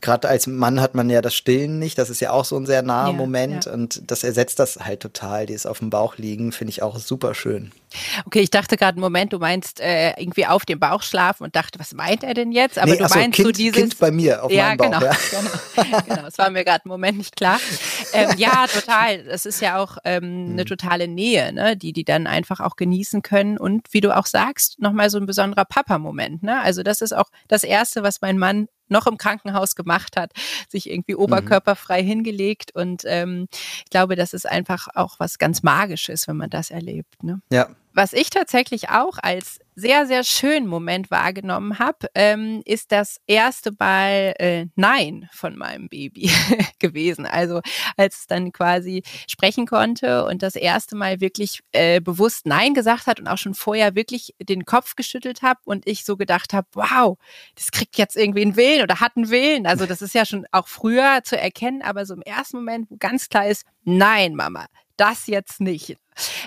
Gerade 0.00 0.28
als 0.28 0.46
Mann 0.46 0.80
hat 0.80 0.94
man 0.94 1.10
ja 1.10 1.22
das 1.22 1.34
Stillen 1.34 1.78
nicht. 1.78 1.98
Das 1.98 2.10
ist 2.10 2.20
ja 2.20 2.30
auch 2.30 2.44
so 2.44 2.56
ein 2.56 2.66
sehr 2.66 2.82
naher 2.82 3.12
ja, 3.12 3.16
Moment. 3.16 3.66
Ja. 3.66 3.72
Und 3.72 4.10
das 4.10 4.24
ersetzt 4.24 4.58
das 4.58 4.78
halt 4.80 5.00
total. 5.00 5.46
Dieses 5.46 5.66
auf 5.66 5.78
dem 5.78 5.90
Bauch 5.90 6.16
liegen, 6.16 6.52
finde 6.52 6.70
ich 6.70 6.82
auch 6.82 6.98
super 6.98 7.34
schön. 7.34 7.72
Okay, 8.24 8.40
ich 8.40 8.50
dachte 8.50 8.76
gerade, 8.76 8.98
Moment, 8.98 9.32
du 9.32 9.38
meinst 9.38 9.80
äh, 9.80 10.10
irgendwie 10.18 10.46
auf 10.46 10.64
dem 10.64 10.78
Bauch 10.78 11.02
schlafen 11.02 11.44
und 11.44 11.56
dachte, 11.56 11.78
was 11.78 11.94
meint 11.94 12.22
er 12.22 12.34
denn 12.34 12.52
jetzt? 12.52 12.78
Aber 12.78 12.90
nee, 12.90 12.98
du 12.98 13.04
meinst 13.04 13.36
kind, 13.36 13.46
so 13.46 13.52
dieses. 13.52 13.80
Kind 13.80 13.98
bei 13.98 14.10
mir 14.10 14.44
auf 14.44 14.50
ja, 14.50 14.68
meinem 14.68 14.78
Bauch. 14.78 14.86
Genau, 14.86 15.04
ja, 15.04 15.16
genau. 15.76 16.00
genau. 16.06 16.22
Das 16.22 16.38
war 16.38 16.50
mir 16.50 16.64
gerade 16.64 16.82
im 16.84 16.90
Moment 16.90 17.18
nicht 17.18 17.36
klar. 17.36 17.60
Ähm, 18.12 18.30
ja, 18.36 18.66
total. 18.66 19.24
Das 19.24 19.46
ist 19.46 19.60
ja 19.60 19.78
auch 19.78 19.98
ähm, 20.04 20.50
eine 20.52 20.62
mhm. 20.62 20.66
totale 20.66 21.08
Nähe, 21.08 21.52
ne? 21.52 21.76
die 21.76 21.92
die 21.92 22.04
dann 22.04 22.26
einfach 22.26 22.60
auch 22.60 22.76
genießen 22.76 23.22
können. 23.22 23.58
Und 23.58 23.92
wie 23.92 24.00
du 24.00 24.16
auch 24.16 24.26
sagst, 24.26 24.80
nochmal 24.80 25.10
so 25.10 25.18
ein 25.18 25.26
besonderer 25.26 25.64
Papa-Moment. 25.64 26.42
Ne? 26.42 26.60
Also 26.60 26.82
das 26.82 27.00
ist 27.00 27.12
auch 27.12 27.30
das 27.48 27.64
Erste, 27.64 28.02
was 28.02 28.20
mein 28.20 28.38
Mann 28.38 28.68
noch 28.88 29.06
im 29.06 29.16
Krankenhaus 29.16 29.74
gemacht 29.74 30.16
hat, 30.16 30.32
sich 30.68 30.90
irgendwie 30.90 31.14
mhm. 31.14 31.20
oberkörperfrei 31.20 32.02
mhm. 32.02 32.06
hingelegt. 32.06 32.74
Und 32.74 33.02
ähm, 33.04 33.48
ich 33.84 33.90
glaube, 33.90 34.16
das 34.16 34.32
ist 34.32 34.48
einfach 34.48 34.88
auch 34.94 35.18
was 35.18 35.38
ganz 35.38 35.62
Magisches, 35.62 36.28
wenn 36.28 36.36
man 36.36 36.50
das 36.50 36.70
erlebt. 36.70 37.22
Ne? 37.22 37.40
Ja. 37.50 37.68
Was 37.96 38.12
ich 38.12 38.28
tatsächlich 38.28 38.90
auch 38.90 39.16
als 39.22 39.58
sehr, 39.74 40.06
sehr 40.06 40.22
schönen 40.22 40.66
Moment 40.66 41.10
wahrgenommen 41.10 41.78
habe, 41.78 42.08
ähm, 42.14 42.60
ist 42.66 42.92
das 42.92 43.22
erste 43.26 43.72
Mal 43.78 44.34
äh, 44.38 44.66
Nein 44.74 45.30
von 45.32 45.56
meinem 45.56 45.88
Baby 45.88 46.30
gewesen. 46.78 47.24
Also 47.24 47.62
als 47.96 48.18
es 48.18 48.26
dann 48.26 48.52
quasi 48.52 49.02
sprechen 49.26 49.66
konnte 49.66 50.26
und 50.26 50.42
das 50.42 50.56
erste 50.56 50.94
Mal 50.94 51.22
wirklich 51.22 51.60
äh, 51.72 52.02
bewusst 52.02 52.44
Nein 52.44 52.74
gesagt 52.74 53.06
hat 53.06 53.18
und 53.18 53.28
auch 53.28 53.38
schon 53.38 53.54
vorher 53.54 53.94
wirklich 53.94 54.34
den 54.42 54.66
Kopf 54.66 54.94
geschüttelt 54.94 55.40
habe 55.40 55.60
und 55.64 55.86
ich 55.86 56.04
so 56.04 56.18
gedacht 56.18 56.52
habe, 56.52 56.66
wow, 56.74 57.16
das 57.54 57.70
kriegt 57.70 57.96
jetzt 57.96 58.14
irgendwie 58.14 58.42
einen 58.42 58.56
Willen 58.56 58.82
oder 58.82 59.00
hat 59.00 59.16
einen 59.16 59.30
Willen. 59.30 59.66
Also 59.66 59.86
das 59.86 60.02
ist 60.02 60.14
ja 60.14 60.26
schon 60.26 60.44
auch 60.52 60.68
früher 60.68 61.20
zu 61.24 61.40
erkennen, 61.40 61.80
aber 61.80 62.04
so 62.04 62.12
im 62.12 62.20
ersten 62.20 62.58
Moment, 62.58 62.90
wo 62.90 62.96
ganz 62.98 63.30
klar 63.30 63.46
ist, 63.46 63.64
nein, 63.84 64.34
Mama, 64.34 64.66
das 64.98 65.28
jetzt 65.28 65.62
nicht. 65.62 65.96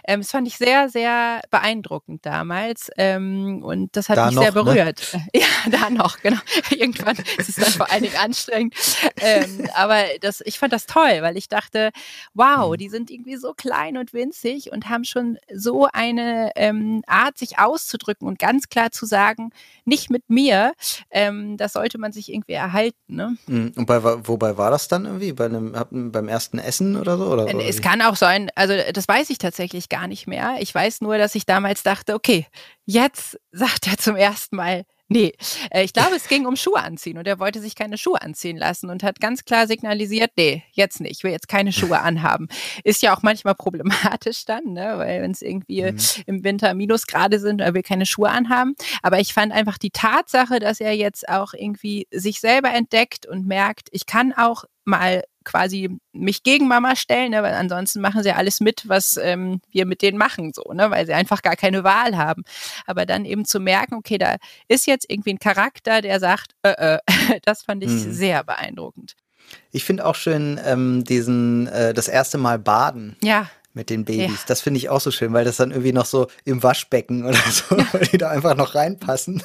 Ähm, 0.06 0.22
das 0.22 0.32
fand 0.32 0.48
ich 0.48 0.58
sehr, 0.58 0.90
sehr 0.90 1.42
beeindruckend 1.50 2.26
damals 2.26 2.90
ähm, 2.98 3.64
und 3.64 3.96
das 3.96 4.10
hat 4.10 4.18
da 4.18 4.28
mich 4.28 4.36
noch, 4.36 4.42
sehr 4.42 4.54
ne? 4.54 4.64
berührt. 4.64 5.14
Ne? 5.14 5.28
Ja, 5.40 5.70
da 5.70 5.90
noch, 5.90 6.20
genau. 6.20 6.40
Irgendwann 6.72 7.18
ist 7.38 7.50
es 7.50 7.56
dann 7.56 7.72
vor 7.72 7.92
allen 7.92 8.04
Dingen 8.04 8.18
anstrengend. 8.18 8.76
Ähm, 9.22 9.70
aber 9.74 10.04
das, 10.22 10.42
ich 10.46 10.60
fand 10.60 10.74
das 10.74 10.86
toll, 10.86 11.20
weil 11.22 11.38
ich 11.38 11.48
dachte, 11.48 11.92
wow, 12.34 12.72
mhm. 12.72 12.78
die 12.78 12.90
sind 12.90 13.12
irgendwie 13.12 13.38
so 13.38 13.54
klein 13.54 13.98
und 13.98 14.14
winzig 14.14 14.72
und 14.72 14.90
haben 14.90 15.04
schon 15.04 15.38
so 15.54 15.88
eine 15.92 16.52
ähm, 16.56 17.04
Art, 17.08 17.38
sich 17.38 17.60
auszudrücken 17.60 18.28
und 18.28 18.40
ganz 18.40 18.70
klar 18.70 18.92
zu 18.92 19.06
sagen, 19.06 19.52
nicht 19.86 20.10
mit 20.10 20.30
mir. 20.30 20.74
Ähm, 21.12 21.58
das 21.58 21.74
sollte 21.74 21.98
man 21.98 22.12
sich 22.12 22.32
irgendwie 22.32 22.54
erhalten. 22.54 23.16
Ne? 23.16 23.38
Mhm. 23.48 23.74
Und 23.76 23.86
bei, 23.86 24.04
wobei 24.04 24.58
war 24.58 24.72
das 24.72 24.88
dann 24.88 25.06
irgendwie? 25.06 25.34
Bei 25.34 25.46
einem, 25.46 26.12
beim 26.12 26.28
ersten 26.28 26.60
Essen 26.60 26.96
oder 26.96 27.18
so? 27.18 27.28
Oder, 27.28 27.44
oder 27.44 27.66
es 27.66 27.82
kann 27.82 28.02
auch 28.02 28.16
sein, 28.16 28.50
also 28.56 28.74
das 28.94 29.08
weiß 29.08 29.30
ich 29.30 29.38
tatsächlich 29.38 29.59
tatsächlich 29.60 29.90
gar 29.90 30.08
nicht 30.08 30.26
mehr. 30.26 30.56
Ich 30.62 30.74
weiß 30.74 31.02
nur, 31.02 31.18
dass 31.18 31.36
ich 31.36 31.46
damals 31.46 31.84
dachte, 31.84 32.14
okay, 32.14 32.48
jetzt 32.86 33.38
sagt 33.52 33.88
er 33.88 33.98
zum 33.98 34.16
ersten 34.16 34.56
Mal 34.56 34.86
Nee, 35.12 35.34
äh, 35.72 35.84
ich 35.84 35.94
glaube, 35.94 36.16
es 36.16 36.28
ging 36.28 36.46
um 36.46 36.56
Schuhe 36.56 36.84
anziehen 36.84 37.18
und 37.18 37.28
er 37.28 37.40
wollte 37.40 37.60
sich 37.60 37.74
keine 37.74 37.98
Schuhe 37.98 38.22
anziehen 38.22 38.58
lassen 38.58 38.92
und 38.92 39.02
hat 39.02 39.20
ganz 39.20 39.44
klar 39.44 39.66
signalisiert, 39.66 40.30
nee, 40.38 40.62
jetzt 40.72 41.02
nicht, 41.02 41.18
ich 41.18 41.24
will 41.24 41.32
jetzt 41.32 41.48
keine 41.48 41.74
Schuhe 41.74 42.00
anhaben. 42.02 42.48
Ist 42.84 43.02
ja 43.02 43.18
auch 43.18 43.24
manchmal 43.24 43.56
problematisch 43.56 44.46
dann, 44.46 44.74
ne? 44.74 44.94
weil 44.98 45.24
wenn 45.24 45.32
es 45.32 45.42
irgendwie 45.42 45.82
mhm. 45.82 45.98
im 46.28 46.44
Winter 46.44 46.76
Minusgrade 46.76 47.40
sind, 47.40 47.60
er 47.60 47.74
will 47.74 47.82
keine 47.82 48.06
Schuhe 48.06 48.30
anhaben. 48.30 48.76
Aber 49.02 49.20
ich 49.20 49.34
fand 49.34 49.52
einfach 49.52 49.80
die 49.80 49.90
Tatsache, 49.90 50.60
dass 50.60 50.80
er 50.80 50.96
jetzt 50.96 51.28
auch 51.28 51.56
irgendwie 51.56 52.08
sich 52.12 52.40
selber 52.40 52.72
entdeckt 52.72 53.26
und 53.26 53.48
merkt, 53.48 53.90
ich 53.92 54.06
kann 54.06 54.32
auch 54.32 54.66
mal 54.90 55.24
quasi 55.46 55.90
mich 56.12 56.44
gegen 56.44 56.68
Mama 56.68 56.96
stellen, 56.96 57.32
ne, 57.32 57.42
weil 57.42 57.54
ansonsten 57.54 58.02
machen 58.02 58.24
sie 58.24 58.32
alles 58.32 58.60
mit, 58.60 58.88
was 58.88 59.18
ähm, 59.18 59.62
wir 59.72 59.86
mit 59.86 60.02
denen 60.02 60.18
machen, 60.18 60.52
so, 60.54 60.74
ne, 60.74 60.92
weil 60.92 61.06
sie 61.06 61.14
einfach 61.14 61.42
gar 61.42 61.56
keine 61.56 61.84
Wahl 61.84 62.18
haben. 62.18 62.44
Aber 62.86 63.06
dann 63.06 63.26
eben 63.26 63.46
zu 63.46 63.60
merken, 63.60 63.96
okay, 63.96 64.18
da 64.18 64.36
ist 64.68 64.86
jetzt 64.86 65.06
irgendwie 65.10 65.34
ein 65.34 65.40
Charakter, 65.40 66.02
der 66.02 66.20
sagt, 66.20 66.54
äh, 66.64 66.98
äh, 66.98 67.00
das 67.46 67.64
fand 67.64 67.84
ich 67.84 67.90
mhm. 67.90 68.12
sehr 68.12 68.44
beeindruckend. 68.44 69.16
Ich 69.72 69.84
finde 69.84 70.06
auch 70.06 70.16
schön 70.16 70.60
ähm, 70.64 71.04
diesen 71.04 71.68
äh, 71.68 71.94
das 71.94 72.08
erste 72.08 72.38
Mal 72.38 72.60
baden. 72.60 73.16
Ja 73.24 73.50
mit 73.74 73.90
den 73.90 74.04
Babys. 74.04 74.28
Ja. 74.28 74.46
Das 74.48 74.62
finde 74.62 74.80
ich 74.80 74.90
auch 74.90 75.00
so 75.00 75.12
schön, 75.12 75.32
weil 75.32 75.46
das 75.46 75.58
dann 75.58 75.72
irgendwie 75.72 75.94
noch 75.94 76.06
so 76.06 76.28
im 76.44 76.64
Waschbecken 76.64 77.24
oder 77.24 77.38
so, 77.52 77.78
weil 77.92 78.08
die 78.08 78.18
da 78.18 78.30
einfach 78.30 78.56
noch 78.56 78.76
reinpassen. 78.76 79.44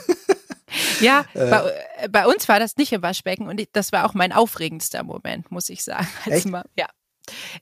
Ja, 1.00 1.24
äh, 1.34 1.50
bei, 1.50 2.08
bei, 2.10 2.26
uns 2.26 2.48
war 2.48 2.58
das 2.58 2.76
nicht 2.76 2.92
im 2.92 3.02
Waschbecken 3.02 3.48
und 3.48 3.62
das 3.72 3.92
war 3.92 4.04
auch 4.04 4.14
mein 4.14 4.32
aufregendster 4.32 5.02
Moment, 5.02 5.50
muss 5.50 5.68
ich 5.68 5.84
sagen. 5.84 6.08
Echt? 6.26 6.46
Mal, 6.46 6.64
ja. 6.76 6.88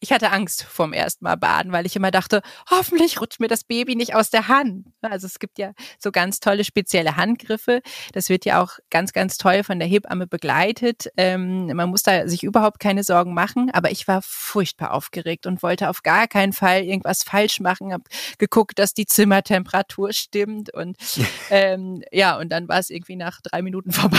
Ich 0.00 0.12
hatte 0.12 0.30
Angst 0.32 0.64
vorm 0.64 0.92
ersten 0.92 1.24
Mal 1.24 1.36
baden, 1.36 1.72
weil 1.72 1.86
ich 1.86 1.96
immer 1.96 2.10
dachte, 2.10 2.42
hoffentlich 2.70 3.20
rutscht 3.20 3.40
mir 3.40 3.48
das 3.48 3.64
Baby 3.64 3.94
nicht 3.96 4.14
aus 4.14 4.30
der 4.30 4.48
Hand. 4.48 4.86
Also 5.00 5.26
es 5.26 5.38
gibt 5.38 5.58
ja 5.58 5.72
so 5.98 6.10
ganz 6.10 6.40
tolle 6.40 6.64
spezielle 6.64 7.16
Handgriffe. 7.16 7.82
Das 8.12 8.28
wird 8.28 8.44
ja 8.44 8.62
auch 8.62 8.78
ganz, 8.90 9.12
ganz 9.12 9.38
toll 9.38 9.64
von 9.64 9.78
der 9.78 9.88
Hebamme 9.88 10.26
begleitet. 10.26 11.08
Ähm, 11.16 11.66
man 11.74 11.90
muss 11.90 12.02
da 12.02 12.26
sich 12.28 12.42
überhaupt 12.42 12.80
keine 12.80 13.04
Sorgen 13.04 13.34
machen. 13.34 13.70
Aber 13.72 13.90
ich 13.90 14.08
war 14.08 14.22
furchtbar 14.22 14.92
aufgeregt 14.92 15.46
und 15.46 15.62
wollte 15.62 15.88
auf 15.88 16.02
gar 16.02 16.26
keinen 16.28 16.52
Fall 16.52 16.82
irgendwas 16.82 17.22
falsch 17.22 17.60
machen. 17.60 17.92
Hab 17.92 18.02
geguckt, 18.38 18.78
dass 18.78 18.94
die 18.94 19.06
Zimmertemperatur 19.06 20.12
stimmt 20.12 20.72
und 20.74 20.96
ähm, 21.50 22.02
ja, 22.10 22.38
und 22.38 22.50
dann 22.50 22.68
war 22.68 22.78
es 22.78 22.90
irgendwie 22.90 23.16
nach 23.16 23.40
drei 23.40 23.62
Minuten 23.62 23.92
vorbei. 23.92 24.18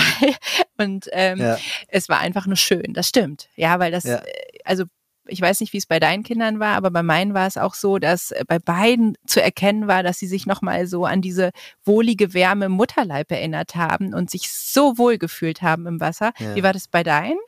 Und 0.77 1.07
ähm, 1.11 1.39
ja. 1.39 1.57
es 1.87 2.09
war 2.09 2.19
einfach 2.19 2.45
nur 2.45 2.57
schön. 2.57 2.93
Das 2.93 3.07
stimmt. 3.07 3.49
Ja, 3.55 3.79
weil 3.79 3.91
das, 3.91 4.03
ja. 4.05 4.17
Äh, 4.17 4.59
also 4.63 4.85
ich 5.27 5.41
weiß 5.41 5.61
nicht, 5.61 5.73
wie 5.73 5.77
es 5.77 5.85
bei 5.85 5.99
deinen 5.99 6.23
Kindern 6.23 6.59
war, 6.59 6.75
aber 6.75 6.91
bei 6.91 7.03
meinen 7.03 7.33
war 7.33 7.47
es 7.47 7.57
auch 7.57 7.73
so, 7.73 7.97
dass 7.97 8.31
äh, 8.31 8.43
bei 8.47 8.59
beiden 8.59 9.17
zu 9.25 9.41
erkennen 9.41 9.87
war, 9.87 10.03
dass 10.03 10.19
sie 10.19 10.27
sich 10.27 10.45
nochmal 10.45 10.87
so 10.87 11.05
an 11.05 11.21
diese 11.21 11.51
wohlige 11.85 12.33
Wärme 12.33 12.65
im 12.65 12.73
Mutterleib 12.73 13.31
erinnert 13.31 13.75
haben 13.75 14.13
und 14.13 14.29
sich 14.29 14.51
so 14.51 14.97
wohl 14.97 15.17
gefühlt 15.17 15.61
haben 15.61 15.87
im 15.87 15.99
Wasser. 15.99 16.33
Ja. 16.39 16.55
Wie 16.55 16.63
war 16.63 16.73
das 16.73 16.87
bei 16.87 17.03
deinen? 17.03 17.39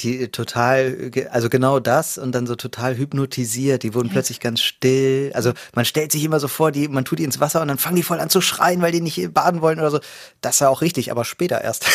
Die 0.00 0.28
total, 0.28 1.12
also 1.30 1.48
genau 1.48 1.78
das 1.78 2.18
und 2.18 2.34
dann 2.34 2.46
so 2.46 2.56
total 2.56 2.96
hypnotisiert. 2.96 3.84
Die 3.84 3.94
wurden 3.94 4.08
plötzlich 4.10 4.40
ganz 4.40 4.60
still. 4.60 5.30
Also 5.34 5.52
man 5.74 5.84
stellt 5.84 6.10
sich 6.10 6.24
immer 6.24 6.40
so 6.40 6.48
vor, 6.48 6.72
die, 6.72 6.88
man 6.88 7.04
tut 7.04 7.20
die 7.20 7.24
ins 7.24 7.38
Wasser 7.38 7.62
und 7.62 7.68
dann 7.68 7.78
fangen 7.78 7.94
die 7.94 8.02
voll 8.02 8.18
an 8.18 8.28
zu 8.28 8.40
schreien, 8.40 8.82
weil 8.82 8.90
die 8.90 9.00
nicht 9.00 9.32
baden 9.32 9.60
wollen 9.60 9.78
oder 9.78 9.92
so. 9.92 10.00
Das 10.40 10.60
war 10.60 10.70
auch 10.70 10.80
richtig, 10.80 11.12
aber 11.12 11.24
später 11.24 11.60
erst. 11.60 11.86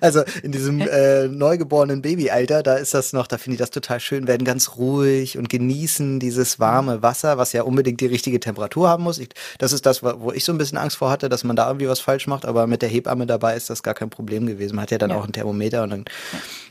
Also 0.00 0.22
in 0.42 0.52
diesem 0.52 0.80
äh, 0.80 1.28
neugeborenen 1.28 2.02
Babyalter, 2.02 2.62
da 2.62 2.74
ist 2.74 2.94
das 2.94 3.12
noch, 3.12 3.26
da 3.26 3.38
finde 3.38 3.54
ich 3.54 3.58
das 3.58 3.70
total 3.70 4.00
schön, 4.00 4.26
werden 4.26 4.44
ganz 4.44 4.76
ruhig 4.76 5.38
und 5.38 5.48
genießen 5.48 6.20
dieses 6.20 6.58
warme 6.58 7.02
Wasser, 7.02 7.38
was 7.38 7.52
ja 7.52 7.62
unbedingt 7.62 8.00
die 8.00 8.06
richtige 8.06 8.40
Temperatur 8.40 8.88
haben 8.88 9.02
muss. 9.02 9.18
Ich, 9.18 9.30
das 9.58 9.72
ist 9.72 9.86
das, 9.86 10.02
wo 10.02 10.32
ich 10.32 10.44
so 10.44 10.52
ein 10.52 10.58
bisschen 10.58 10.78
Angst 10.78 10.96
vor 10.96 11.10
hatte, 11.10 11.28
dass 11.28 11.44
man 11.44 11.56
da 11.56 11.66
irgendwie 11.66 11.88
was 11.88 12.00
falsch 12.00 12.26
macht, 12.26 12.44
aber 12.44 12.66
mit 12.66 12.82
der 12.82 12.88
Hebamme 12.88 13.26
dabei 13.26 13.56
ist 13.56 13.70
das 13.70 13.82
gar 13.82 13.94
kein 13.94 14.10
Problem 14.10 14.46
gewesen. 14.46 14.76
Man 14.76 14.82
hat 14.82 14.90
ja 14.90 14.98
dann 14.98 15.10
ja. 15.10 15.16
auch 15.16 15.24
ein 15.24 15.32
Thermometer 15.32 15.82
und 15.82 15.90
dann 15.90 16.04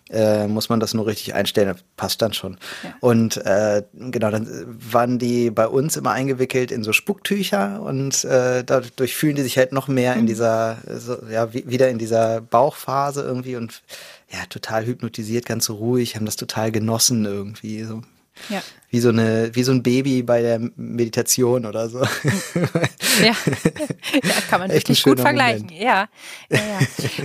äh, 0.10 0.48
muss 0.48 0.70
man 0.70 0.80
das 0.80 0.94
nur 0.94 1.08
richtig 1.08 1.34
einstellen, 1.34 1.76
passt 1.98 2.22
dann 2.22 2.34
schon. 2.34 2.58
Ja. 2.84 2.94
Und 3.00 3.38
äh, 3.46 3.84
genau, 3.94 4.32
dann 4.32 4.48
waren 4.68 5.20
die 5.20 5.50
bei 5.50 5.68
uns 5.68 5.98
immer 5.98 6.12
eingewickelt 6.12 6.72
in 6.72 6.84
so 6.84 6.94
Spucktücher 6.94 7.82
und 7.82 8.24
äh, 8.26 8.64
dadurch 8.64 9.16
fühlen 9.16 9.36
die 9.36 9.42
sich 9.42 9.58
halt 9.58 9.72
noch 9.72 9.88
mehr 9.88 10.14
mhm. 10.14 10.20
in 10.22 10.26
dieser, 10.28 10.78
so, 10.94 11.18
ja, 11.32 11.54
wieder 11.54 11.90
in 11.90 11.98
dieser 11.98 12.42
Bauchphase 12.42 13.24
irgendwie 13.24 13.56
und 13.56 13.82
ja, 14.32 14.40
total 14.50 14.86
hypnotisiert, 14.86 15.46
ganz 15.46 15.66
so 15.66 15.76
ruhig, 15.76 16.16
haben 16.16 16.26
das 16.26 16.36
total 16.36 16.72
genossen 16.72 17.26
irgendwie. 17.26 17.84
So. 17.84 18.02
Ja. 18.50 18.62
Wie 18.90 19.00
so 19.00 19.10
eine, 19.10 19.50
wie 19.54 19.64
so 19.64 19.72
ein 19.72 19.82
Baby 19.82 20.22
bei 20.22 20.42
der 20.42 20.60
Meditation 20.76 21.66
oder 21.66 21.90
so. 21.90 22.04
Ja, 23.22 23.34
ja 24.24 24.34
kann 24.50 24.60
man 24.60 24.70
Echt 24.70 24.88
wirklich 24.88 25.04
gut 25.04 25.20
vergleichen. 25.20 25.70
Ja, 25.70 26.08
ja, 26.50 26.60
ja. 26.60 26.80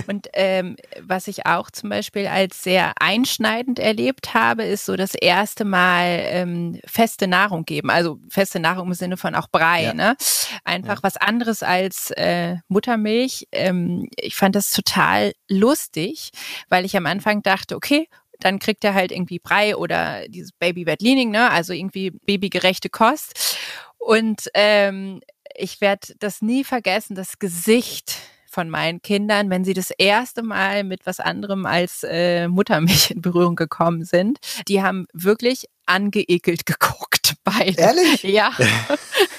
Und 0.07 0.29
ähm, 0.33 0.77
was 1.01 1.27
ich 1.27 1.45
auch 1.45 1.69
zum 1.69 1.89
Beispiel 1.89 2.27
als 2.27 2.63
sehr 2.63 2.93
einschneidend 2.99 3.79
erlebt 3.79 4.33
habe, 4.33 4.63
ist 4.63 4.85
so 4.85 4.95
das 4.95 5.13
erste 5.13 5.65
Mal 5.65 6.19
ähm, 6.25 6.79
feste 6.85 7.27
Nahrung 7.27 7.65
geben. 7.65 7.89
Also 7.89 8.19
feste 8.29 8.59
Nahrung 8.59 8.87
im 8.87 8.93
Sinne 8.93 9.17
von 9.17 9.35
auch 9.35 9.47
Brei. 9.47 9.83
Ja. 9.83 9.93
Ne? 9.93 10.15
Einfach 10.63 11.03
was 11.03 11.17
anderes 11.17 11.61
als 11.61 12.11
äh, 12.11 12.55
Muttermilch. 12.67 13.47
Ähm, 13.51 14.09
ich 14.15 14.35
fand 14.35 14.55
das 14.55 14.71
total 14.71 15.33
lustig, 15.47 16.31
weil 16.69 16.85
ich 16.85 16.97
am 16.97 17.05
Anfang 17.05 17.43
dachte, 17.43 17.75
okay, 17.75 18.07
dann 18.39 18.59
kriegt 18.59 18.83
er 18.83 18.93
halt 18.93 19.11
irgendwie 19.11 19.39
Brei 19.39 19.75
oder 19.75 20.27
dieses 20.27 20.51
Baby 20.51 20.85
Bed 20.85 21.01
Leaning, 21.01 21.31
ne? 21.31 21.51
also 21.51 21.73
irgendwie 21.73 22.11
babygerechte 22.11 22.89
Kost. 22.89 23.57
Und 23.97 24.49
ähm, 24.53 25.21
ich 25.55 25.81
werde 25.81 26.13
das 26.19 26.41
nie 26.41 26.63
vergessen, 26.63 27.15
das 27.15 27.39
Gesicht 27.39 28.15
von 28.49 28.69
meinen 28.69 29.01
Kindern, 29.01 29.49
wenn 29.49 29.63
sie 29.63 29.73
das 29.73 29.91
erste 29.91 30.41
Mal 30.41 30.83
mit 30.83 31.05
was 31.05 31.19
anderem 31.19 31.65
als 31.65 32.03
äh, 32.03 32.47
Muttermilch 32.47 33.11
in 33.11 33.21
Berührung 33.21 33.55
gekommen 33.55 34.03
sind. 34.03 34.39
Die 34.67 34.81
haben 34.81 35.05
wirklich 35.13 35.65
angeekelt 35.85 36.65
geguckt, 36.65 37.35
beide. 37.43 37.79
Ehrlich? 37.79 38.23
Ja. 38.23 38.51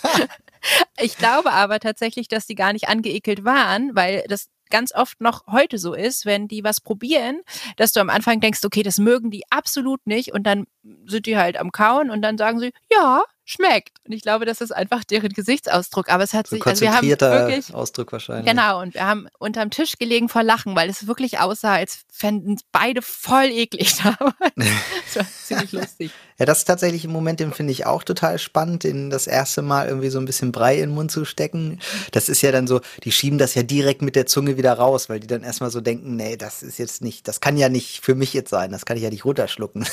ich 1.01 1.17
glaube 1.17 1.53
aber 1.53 1.81
tatsächlich, 1.81 2.29
dass 2.29 2.47
die 2.47 2.55
gar 2.55 2.73
nicht 2.73 2.89
angeekelt 2.89 3.45
waren, 3.45 3.95
weil 3.95 4.25
das 4.29 4.49
ganz 4.71 4.95
oft 4.95 5.21
noch 5.21 5.47
heute 5.47 5.79
so 5.79 5.95
ist, 5.95 6.27
wenn 6.27 6.49
die 6.49 6.65
was 6.65 6.81
probieren, 6.81 7.43
dass 7.77 7.93
du 7.93 8.01
am 8.01 8.11
Anfang 8.11 8.41
denkst, 8.41 8.61
okay, 8.65 8.83
das 8.83 8.99
mögen 8.99 9.31
die 9.31 9.43
absolut 9.51 10.07
nicht 10.07 10.33
und 10.33 10.45
dann 10.45 10.67
sind 11.07 11.27
die 11.27 11.37
halt 11.37 11.59
am 11.59 11.73
Kauen 11.73 12.11
und 12.11 12.23
dann 12.23 12.39
sagen 12.39 12.59
sie, 12.59 12.73
ja, 12.91 13.23
schmeckt. 13.45 13.99
Und 14.07 14.13
ich 14.13 14.23
glaube, 14.23 14.45
das 14.45 14.61
ist 14.61 14.71
einfach 14.71 15.05
deren 15.05 15.31
Gesichtsausdruck. 15.31 16.09
Aber 16.09 16.23
es 16.23 16.33
hat 16.33 16.47
so 16.47 16.57
sich, 16.57 16.67
also 16.67 16.81
wir 16.83 16.95
haben 16.95 17.07
wirklich 17.09 17.75
Ausdruck 17.75 18.13
wahrscheinlich. 18.13 18.47
Genau. 18.47 18.81
Und 18.81 18.95
wir 18.95 19.05
haben 19.05 19.27
unterm 19.39 19.71
Tisch 19.71 19.99
gelegen 19.99 20.29
vor 20.29 20.43
Lachen, 20.43 20.77
weil 20.77 20.89
es 20.89 21.07
wirklich 21.07 21.41
aussah, 21.41 21.75
als 21.75 22.05
fänden 22.13 22.61
beide 22.73 23.03
voll 23.03 23.47
eklig 23.47 23.97
damals. 24.03 24.35
das 25.15 25.17
war 25.17 25.27
ziemlich 25.27 25.73
lustig. 25.73 26.11
Ja, 26.41 26.47
das 26.47 26.61
ist 26.61 26.65
tatsächlich 26.65 27.05
ein 27.05 27.13
Moment, 27.13 27.39
den 27.39 27.53
finde 27.53 27.71
ich 27.73 27.85
auch 27.85 28.03
total 28.03 28.39
spannend, 28.39 28.87
in 28.87 29.11
das 29.11 29.27
erste 29.27 29.61
Mal 29.61 29.89
irgendwie 29.89 30.09
so 30.09 30.19
ein 30.19 30.25
bisschen 30.25 30.53
Brei 30.53 30.77
in 30.77 30.89
den 30.89 30.95
Mund 30.95 31.11
zu 31.11 31.27
stecken. 31.27 31.79
Das 32.13 32.31
ist 32.31 32.41
ja 32.41 32.51
dann 32.51 32.67
so, 32.67 32.81
die 33.05 33.13
schieben 33.13 33.39
das 33.39 33.55
ja 33.55 33.63
direkt 33.63 34.01
mit 34.01 34.17
der 34.17 34.25
Zunge 34.25 34.57
wieder 34.57 34.73
raus, 34.73 35.11
weil 35.11 35.21
die 35.21 35.27
dann 35.27 35.43
erstmal 35.43 35.71
so 35.71 35.83
denken, 35.83 36.17
nee, 36.17 36.39
das 36.39 36.63
ist 36.63 36.79
jetzt 36.79 37.03
nicht, 37.03 37.29
das 37.29 37.41
kann 37.41 37.59
ja 37.59 37.69
nicht 37.69 38.03
für 38.03 38.15
mich 38.15 38.33
jetzt 38.33 38.49
sein, 38.49 38.73
das 38.73 38.87
kann 38.87 38.97
ich 38.97 39.03
ja 39.03 39.11
nicht 39.11 39.27
runterschlucken. 39.27 39.87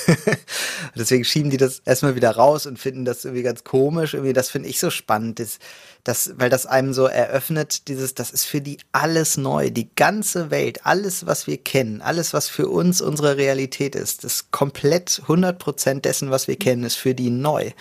Deswegen 0.95 1.25
schieben 1.25 1.51
die 1.51 1.57
das 1.57 1.81
erstmal 1.83 2.15
wieder 2.15 2.31
raus 2.31 2.65
und 2.65 2.79
finden 2.79 3.03
das 3.03 3.25
irgendwie 3.25 3.43
ganz 3.43 3.65
komisch. 3.65 4.13
Irgendwie, 4.13 4.31
das 4.31 4.49
finde 4.49 4.69
ich 4.69 4.79
so 4.79 4.89
spannend, 4.89 5.39
das, 5.39 5.59
das, 6.07 6.33
weil 6.37 6.49
das 6.49 6.65
einem 6.65 6.93
so 6.93 7.05
eröffnet, 7.05 7.87
dieses, 7.89 8.15
das 8.15 8.31
ist 8.31 8.45
für 8.45 8.61
die 8.61 8.77
alles 8.93 9.35
neu, 9.35 9.69
die 9.69 9.89
ganze 9.95 10.51
Welt, 10.51 10.85
alles, 10.85 11.25
was 11.25 11.47
wir 11.47 11.57
kennen, 11.57 12.01
alles, 12.01 12.33
was 12.33 12.47
für 12.47 12.69
uns 12.69 13.01
unsere 13.01 13.35
Realität 13.35 13.93
ist, 13.93 14.23
das 14.23 14.49
komplett 14.51 15.19
100 15.23 15.59
Prozent 15.59 16.05
dessen, 16.05 16.31
was 16.31 16.47
wir 16.47 16.55
kennen, 16.55 16.83
ist 16.83 16.95
für 16.95 17.13
die 17.13 17.29
neu. 17.29 17.71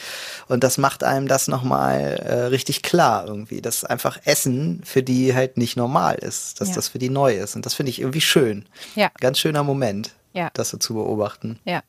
Und 0.48 0.64
das 0.64 0.76
macht 0.76 1.04
einem 1.04 1.28
das 1.28 1.46
nochmal 1.46 2.00
äh, 2.00 2.34
richtig 2.46 2.82
klar 2.82 3.26
irgendwie, 3.26 3.60
dass 3.60 3.84
einfach 3.84 4.18
Essen 4.24 4.82
für 4.84 5.04
die 5.04 5.34
halt 5.34 5.56
nicht 5.56 5.76
normal 5.76 6.16
ist, 6.16 6.60
dass 6.60 6.70
ja. 6.70 6.74
das 6.74 6.88
für 6.88 6.98
die 6.98 7.10
neu 7.10 7.36
ist. 7.36 7.54
Und 7.54 7.64
das 7.64 7.74
finde 7.74 7.90
ich 7.90 8.00
irgendwie 8.00 8.20
schön. 8.20 8.66
Ja. 8.96 9.10
Ganz 9.20 9.38
schöner 9.38 9.62
Moment, 9.62 10.10
ja. 10.32 10.50
das 10.54 10.70
so 10.70 10.78
zu 10.78 10.94
beobachten. 10.94 11.60
Ja. 11.64 11.82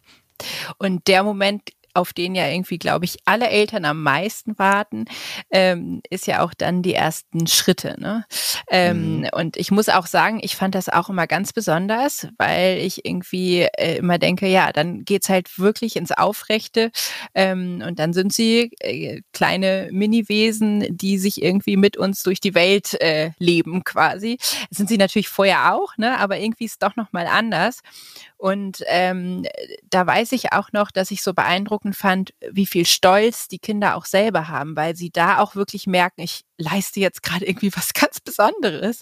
Und 0.77 1.07
der 1.07 1.23
Moment 1.23 1.63
auf 1.97 2.13
den 2.13 2.35
ja 2.35 2.47
irgendwie, 2.47 2.77
glaube 2.77 3.05
ich, 3.05 3.17
alle 3.25 3.49
Eltern 3.49 3.83
am 3.83 4.03
meisten 4.03 4.57
warten, 4.59 5.05
ähm, 5.49 6.01
ist 6.09 6.27
ja 6.27 6.43
auch 6.43 6.53
dann 6.53 6.83
die 6.83 6.93
ersten 6.93 7.47
Schritte. 7.47 7.95
Ne? 7.97 8.25
Ähm, 8.69 9.19
mhm. 9.19 9.29
Und 9.33 9.57
ich 9.57 9.71
muss 9.71 9.89
auch 9.89 10.05
sagen, 10.05 10.39
ich 10.41 10.55
fand 10.55 10.75
das 10.75 10.89
auch 10.89 11.09
immer 11.09 11.25
ganz 11.25 11.53
besonders, 11.53 12.27
weil 12.37 12.77
ich 12.77 13.03
irgendwie 13.03 13.61
äh, 13.61 13.97
immer 13.97 14.19
denke, 14.19 14.47
ja, 14.47 14.71
dann 14.71 15.05
geht's 15.05 15.27
halt 15.27 15.57
wirklich 15.57 15.95
ins 15.95 16.11
Aufrechte 16.11 16.91
ähm, 17.33 17.83
und 17.85 17.97
dann 17.97 18.13
sind 18.13 18.31
sie 18.31 18.71
äh, 18.79 19.21
kleine 19.33 19.89
Mini-Wesen, 19.91 20.95
die 20.95 21.17
sich 21.17 21.41
irgendwie 21.41 21.77
mit 21.77 21.97
uns 21.97 22.21
durch 22.21 22.39
die 22.39 22.53
Welt 22.53 22.93
äh, 23.01 23.31
leben 23.39 23.83
quasi. 23.83 24.37
Das 24.69 24.77
sind 24.77 24.87
sie 24.87 24.97
natürlich 24.97 25.29
vorher 25.29 25.73
auch, 25.73 25.97
ne? 25.97 26.19
aber 26.19 26.37
irgendwie 26.37 26.65
ist 26.65 26.73
es 26.73 26.79
doch 26.79 26.95
nochmal 26.95 27.25
anders. 27.25 27.81
Und 28.37 28.83
ähm, 28.87 29.45
da 29.89 30.05
weiß 30.05 30.31
ich 30.31 30.53
auch 30.53 30.71
noch, 30.71 30.91
dass 30.91 31.11
ich 31.11 31.23
so 31.23 31.33
beeindruckend 31.33 31.95
fand, 31.95 32.33
wie 32.51 32.67
viel 32.67 32.85
Stolz 32.85 33.47
die 33.47 33.59
Kinder 33.59 33.95
auch 33.95 34.05
selber 34.05 34.47
haben, 34.47 34.75
weil 34.75 34.95
sie 34.95 35.09
da 35.09 35.39
auch 35.39 35.55
wirklich 35.55 35.87
merken, 35.87 36.21
ich 36.21 36.43
leiste 36.57 36.99
jetzt 36.99 37.23
gerade 37.23 37.45
irgendwie 37.45 37.71
was 37.75 37.93
ganz 37.93 38.19
Besonderes. 38.19 39.01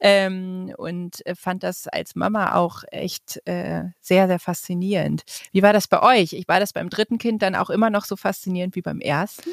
Ähm, 0.00 0.74
und 0.76 1.24
äh, 1.26 1.34
fand 1.34 1.62
das 1.62 1.86
als 1.88 2.14
Mama 2.14 2.54
auch 2.54 2.82
echt 2.90 3.40
äh, 3.46 3.84
sehr, 4.00 4.26
sehr 4.26 4.38
faszinierend. 4.38 5.22
Wie 5.52 5.62
war 5.62 5.72
das 5.72 5.86
bei 5.86 6.02
euch? 6.02 6.32
Ich 6.32 6.48
war 6.48 6.60
das 6.60 6.72
beim 6.72 6.90
dritten 6.90 7.18
Kind 7.18 7.42
dann 7.42 7.54
auch 7.54 7.70
immer 7.70 7.90
noch 7.90 8.04
so 8.04 8.16
faszinierend 8.16 8.74
wie 8.74 8.82
beim 8.82 9.00
ersten? 9.00 9.50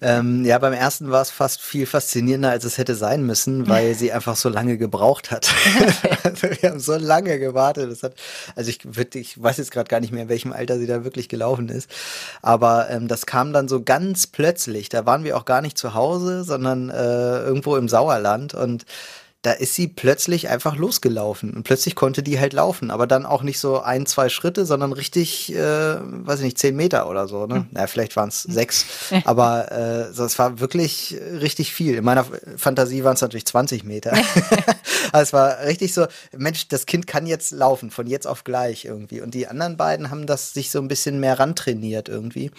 Ähm, 0.00 0.44
ja, 0.44 0.58
beim 0.58 0.72
ersten 0.72 1.10
war 1.10 1.22
es 1.22 1.30
fast 1.30 1.60
viel 1.60 1.86
faszinierender, 1.86 2.50
als 2.50 2.64
es 2.64 2.78
hätte 2.78 2.94
sein 2.94 3.24
müssen, 3.24 3.68
weil 3.68 3.94
sie 3.96 4.12
einfach 4.12 4.36
so 4.36 4.48
lange 4.48 4.78
gebraucht 4.78 5.30
hat. 5.30 5.52
also 6.24 6.42
wir 6.60 6.70
haben 6.70 6.80
so 6.80 6.96
lange 6.96 7.38
gewartet. 7.38 7.90
Das 7.90 8.02
hat, 8.02 8.14
also 8.54 8.65
ich, 8.68 8.80
ich 9.14 9.42
weiß 9.42 9.58
jetzt 9.58 9.70
gerade 9.70 9.88
gar 9.88 10.00
nicht 10.00 10.12
mehr, 10.12 10.24
in 10.24 10.28
welchem 10.28 10.52
Alter 10.52 10.78
sie 10.78 10.86
da 10.86 11.04
wirklich 11.04 11.28
gelaufen 11.28 11.68
ist. 11.68 11.90
Aber 12.42 12.90
ähm, 12.90 13.08
das 13.08 13.26
kam 13.26 13.52
dann 13.52 13.68
so 13.68 13.82
ganz 13.82 14.26
plötzlich. 14.26 14.88
Da 14.88 15.06
waren 15.06 15.24
wir 15.24 15.36
auch 15.36 15.44
gar 15.44 15.62
nicht 15.62 15.78
zu 15.78 15.94
Hause, 15.94 16.44
sondern 16.44 16.90
äh, 16.90 17.38
irgendwo 17.40 17.76
im 17.76 17.88
Sauerland 17.88 18.54
und 18.54 18.84
da 19.46 19.52
ist 19.52 19.76
sie 19.76 19.86
plötzlich 19.86 20.48
einfach 20.48 20.74
losgelaufen 20.74 21.54
und 21.54 21.62
plötzlich 21.62 21.94
konnte 21.94 22.24
die 22.24 22.40
halt 22.40 22.52
laufen, 22.52 22.90
aber 22.90 23.06
dann 23.06 23.24
auch 23.24 23.44
nicht 23.44 23.60
so 23.60 23.80
ein, 23.80 24.04
zwei 24.04 24.28
Schritte, 24.28 24.66
sondern 24.66 24.92
richtig, 24.92 25.54
äh, 25.54 25.98
weiß 26.00 26.40
ich 26.40 26.46
nicht, 26.46 26.58
zehn 26.58 26.74
Meter 26.74 27.08
oder 27.08 27.28
so. 27.28 27.46
Ne? 27.46 27.60
Mhm. 27.60 27.66
Naja, 27.70 27.86
vielleicht 27.86 28.16
waren 28.16 28.28
es 28.28 28.42
hm. 28.42 28.52
sechs, 28.52 28.86
aber 29.24 29.70
äh, 29.70 30.20
es 30.20 30.38
war 30.40 30.58
wirklich 30.58 31.16
richtig 31.40 31.72
viel. 31.72 31.94
In 31.94 32.02
meiner 32.02 32.26
Fantasie 32.56 33.04
waren 33.04 33.14
es 33.14 33.20
natürlich 33.20 33.46
20 33.46 33.84
Meter. 33.84 34.14
also 35.12 35.22
es 35.22 35.32
war 35.32 35.60
richtig 35.60 35.94
so, 35.94 36.08
Mensch, 36.36 36.66
das 36.66 36.84
Kind 36.86 37.06
kann 37.06 37.24
jetzt 37.24 37.52
laufen, 37.52 37.92
von 37.92 38.08
jetzt 38.08 38.26
auf 38.26 38.42
gleich 38.42 38.84
irgendwie. 38.84 39.20
Und 39.20 39.32
die 39.32 39.46
anderen 39.46 39.76
beiden 39.76 40.10
haben 40.10 40.26
das 40.26 40.54
sich 40.54 40.72
so 40.72 40.80
ein 40.80 40.88
bisschen 40.88 41.20
mehr 41.20 41.38
rantrainiert 41.38 42.08
irgendwie. 42.08 42.50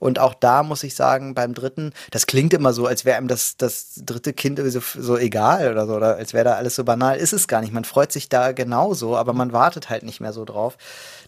Und 0.00 0.18
auch 0.18 0.34
da 0.34 0.64
muss 0.64 0.82
ich 0.82 0.96
sagen, 0.96 1.34
beim 1.34 1.54
dritten, 1.54 1.92
das 2.10 2.26
klingt 2.26 2.52
immer 2.52 2.72
so, 2.72 2.86
als 2.86 3.04
wäre 3.04 3.18
einem 3.18 3.28
das, 3.28 3.56
das 3.56 4.00
dritte 4.04 4.32
Kind 4.32 4.58
so, 4.58 4.80
so 4.80 5.16
egal 5.16 5.70
oder 5.70 5.86
so, 5.86 5.94
oder 5.94 6.16
als 6.16 6.32
wäre 6.32 6.44
da 6.44 6.54
alles 6.54 6.74
so 6.74 6.82
banal. 6.82 7.18
Ist 7.18 7.32
es 7.32 7.46
gar 7.46 7.60
nicht. 7.60 7.72
Man 7.72 7.84
freut 7.84 8.10
sich 8.10 8.28
da 8.28 8.52
genauso, 8.52 9.16
aber 9.16 9.34
man 9.34 9.52
wartet 9.52 9.90
halt 9.90 10.02
nicht 10.02 10.20
mehr 10.20 10.32
so 10.32 10.44
drauf. 10.44 10.76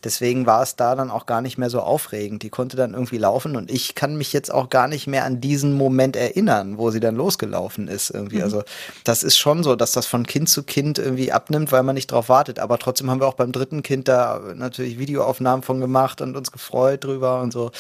Deswegen 0.03 0.47
war 0.47 0.63
es 0.63 0.75
da 0.75 0.97
dann 0.97 1.11
auch 1.11 1.27
gar 1.27 1.43
nicht 1.43 1.59
mehr 1.59 1.71
so 1.71 1.81
aufregend. 1.81 2.43
Die 2.43 2.51
konnte 2.51 2.77
dann 2.77 2.95
irgendwie 2.95 3.19
laufen 3.19 3.55
und 3.57 3.71
ich 3.71 3.95
kann 3.95 4.17
mich 4.17 4.33
jetzt 4.33 4.53
auch 4.53 4.69
gar 4.69 4.89
nicht 4.89 5.07
mehr 5.07 5.25
an 5.25 5.41
diesen 5.41 5.75
Moment 5.75 6.17
erinnern, 6.17 6.79
wo 6.79 6.91
sie 6.91 6.99
dann 6.99 7.15
losgelaufen 7.15 7.89
ist 7.89 8.11
irgendwie. 8.11 8.39
Mhm. 8.39 8.43
Also 8.43 8.63
das 9.05 9.23
ist 9.23 9.37
schon 9.37 9.63
so, 9.63 9.77
dass 9.77 9.93
das 9.93 10.07
von 10.07 10.27
Kind 10.27 10.49
zu 10.49 10.63
Kind 10.63 10.99
irgendwie 10.99 11.31
abnimmt, 11.31 11.71
weil 11.71 11.83
man 11.83 11.95
nicht 11.95 12.11
drauf 12.11 12.29
wartet. 12.29 12.59
Aber 12.59 12.79
trotzdem 12.79 13.11
haben 13.11 13.21
wir 13.21 13.29
auch 13.29 13.35
beim 13.35 13.53
dritten 13.53 13.83
Kind 13.83 14.09
da 14.09 14.41
natürlich 14.55 14.99
Videoaufnahmen 14.99 15.63
von 15.63 15.79
gemacht 15.79 16.21
und 16.21 16.37
uns 16.37 16.51
gefreut 16.51 17.05
drüber 17.05 17.41
und 17.43 17.53
so. 17.53 17.71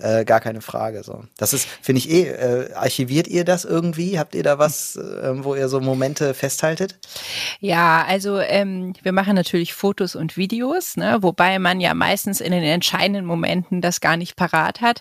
Äh, 0.00 0.24
gar 0.24 0.40
keine 0.40 0.60
Frage. 0.60 1.02
So. 1.02 1.24
Das 1.36 1.52
ist, 1.52 1.68
finde 1.82 1.98
ich 1.98 2.10
eh, 2.10 2.28
äh, 2.28 2.72
archiviert 2.74 3.28
ihr 3.28 3.44
das 3.44 3.64
irgendwie? 3.64 4.18
Habt 4.18 4.34
ihr 4.34 4.42
da 4.42 4.58
was, 4.58 4.96
äh, 4.96 5.44
wo 5.44 5.54
ihr 5.54 5.68
so 5.68 5.80
Momente 5.80 6.34
festhaltet? 6.34 6.98
Ja, 7.60 8.04
also 8.08 8.38
ähm, 8.38 8.94
wir 9.02 9.12
machen 9.12 9.34
natürlich 9.34 9.74
Fotos 9.74 10.16
und 10.16 10.36
Videos, 10.36 10.96
ne, 10.96 11.18
wobei 11.20 11.58
man 11.58 11.80
ja 11.80 11.92
meistens 11.94 12.40
in 12.40 12.52
den 12.52 12.62
entscheidenden 12.62 13.26
Momenten 13.26 13.80
das 13.80 14.00
gar 14.00 14.16
nicht 14.16 14.36
parat 14.36 14.80
hat. 14.80 15.00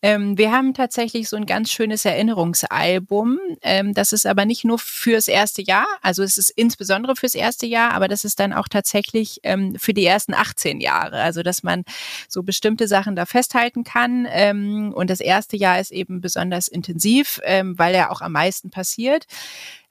Ähm, 0.00 0.38
wir 0.38 0.52
haben 0.52 0.72
tatsächlich 0.72 1.28
so 1.28 1.36
ein 1.36 1.46
ganz 1.46 1.70
schönes 1.70 2.04
Erinnerungsalbum. 2.04 3.38
Ähm, 3.62 3.92
das 3.92 4.12
ist 4.12 4.26
aber 4.26 4.46
nicht 4.46 4.64
nur 4.64 4.78
fürs 4.78 5.28
erste 5.28 5.62
Jahr, 5.62 5.86
also 6.00 6.22
es 6.22 6.38
ist 6.38 6.50
insbesondere 6.50 7.14
fürs 7.16 7.34
erste 7.34 7.66
Jahr, 7.66 7.92
aber 7.92 8.08
das 8.08 8.24
ist 8.24 8.40
dann 8.40 8.52
auch 8.52 8.68
tatsächlich 8.68 9.40
ähm, 9.42 9.76
für 9.78 9.92
die 9.92 10.06
ersten 10.06 10.32
18 10.32 10.80
Jahre. 10.80 11.20
Also 11.20 11.42
dass 11.42 11.62
man 11.62 11.84
so 12.28 12.42
bestimmte 12.42 12.88
Sachen 12.88 13.16
da 13.16 13.26
festhalten 13.26 13.84
kann. 13.84 14.26
Ähm, 14.30 14.92
und 14.94 15.10
das 15.10 15.20
erste 15.20 15.56
Jahr 15.56 15.80
ist 15.80 15.90
eben 15.90 16.20
besonders 16.20 16.68
intensiv, 16.68 17.40
ähm, 17.44 17.78
weil 17.78 17.94
ja 17.94 18.10
auch 18.10 18.20
am 18.20 18.32
meisten 18.32 18.70
passiert. 18.70 19.26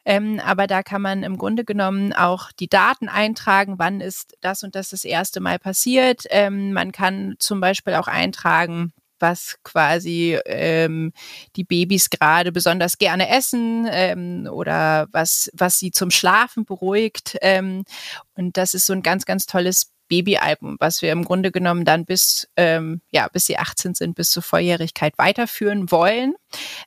Ähm, 0.06 0.40
aber 0.44 0.66
da 0.66 0.82
kann 0.82 1.02
man 1.02 1.24
im 1.24 1.38
Grunde 1.38 1.66
genommen 1.66 2.14
auch 2.14 2.52
die 2.54 2.70
Daten 2.70 3.10
eintragen, 3.10 3.76
wann 3.78 4.02
ist 4.02 4.38
das 4.42 4.64
und 4.64 4.76
das 4.76 4.90
das 4.90 5.04
erste 5.04 5.40
Mal 5.40 5.60
passiert. 5.60 6.24
Ähm, 6.30 6.74
man 6.74 6.92
kann 6.92 7.36
zum 7.40 7.60
Beispiel 7.60 7.94
auch 7.96 8.08
eintragen, 8.08 8.94
was 9.20 9.58
quasi 9.64 10.40
ähm, 10.46 11.12
die 11.56 11.64
Babys 11.64 12.10
gerade 12.10 12.52
besonders 12.52 12.98
gerne 12.98 13.30
essen 13.30 13.88
ähm, 13.92 14.50
oder 14.52 15.08
was, 15.12 15.52
was 15.54 15.78
sie 15.80 15.92
zum 15.92 16.12
Schlafen 16.12 16.66
beruhigt. 16.66 17.38
Ähm, 17.42 17.84
und 18.36 18.58
das 18.58 18.74
ist 18.74 18.86
so 18.86 18.94
ein 18.94 19.04
ganz, 19.04 19.26
ganz 19.26 19.46
tolles 19.46 19.92
Babyalbum, 20.10 20.76
was 20.80 21.02
wir 21.02 21.12
im 21.12 21.24
Grunde 21.24 21.52
genommen 21.52 21.86
dann 21.86 22.06
bis, 22.06 22.50
ähm, 22.58 23.02
ja, 23.12 23.28
bis 23.30 23.46
sie 23.46 23.58
18 23.58 23.94
sind, 23.94 24.16
bis 24.16 24.32
zur 24.32 24.44
Volljährigkeit 24.44 25.18
weiterführen 25.18 25.92
wollen. 25.92 26.34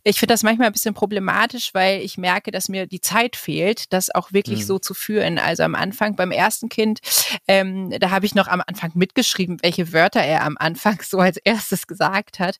Ich 0.05 0.19
finde 0.19 0.35
das 0.35 0.43
manchmal 0.43 0.67
ein 0.67 0.73
bisschen 0.73 0.95
problematisch, 0.95 1.75
weil 1.75 2.01
ich 2.01 2.19
merke, 2.19 2.51
dass 2.51 2.69
mir 2.69 2.87
die 2.87 3.01
Zeit 3.01 3.37
fehlt, 3.37 3.93
das 3.93 4.15
auch 4.15 4.33
wirklich 4.33 4.61
mhm. 4.61 4.65
so 4.65 4.79
zu 4.79 4.95
führen. 4.95 5.39
Also 5.39 5.63
am 5.63 5.75
Anfang 5.75 6.17
beim 6.17 6.33
ersten 6.33 6.69
Kind, 6.69 7.01
ähm, 7.47 7.91
da 8.01 8.11
habe 8.11 8.27
ich 8.27 8.35
noch 8.35 8.49
am 8.49 8.63
Anfang 8.67 8.93
mitgeschrieben, 8.95 9.59
welche 9.63 9.93
Wörter 9.93 10.21
er 10.21 10.45
am 10.45 10.57
Anfang 10.59 11.01
so 11.07 11.19
als 11.19 11.37
erstes 11.39 11.87
gesagt 11.87 12.39
hat. 12.39 12.59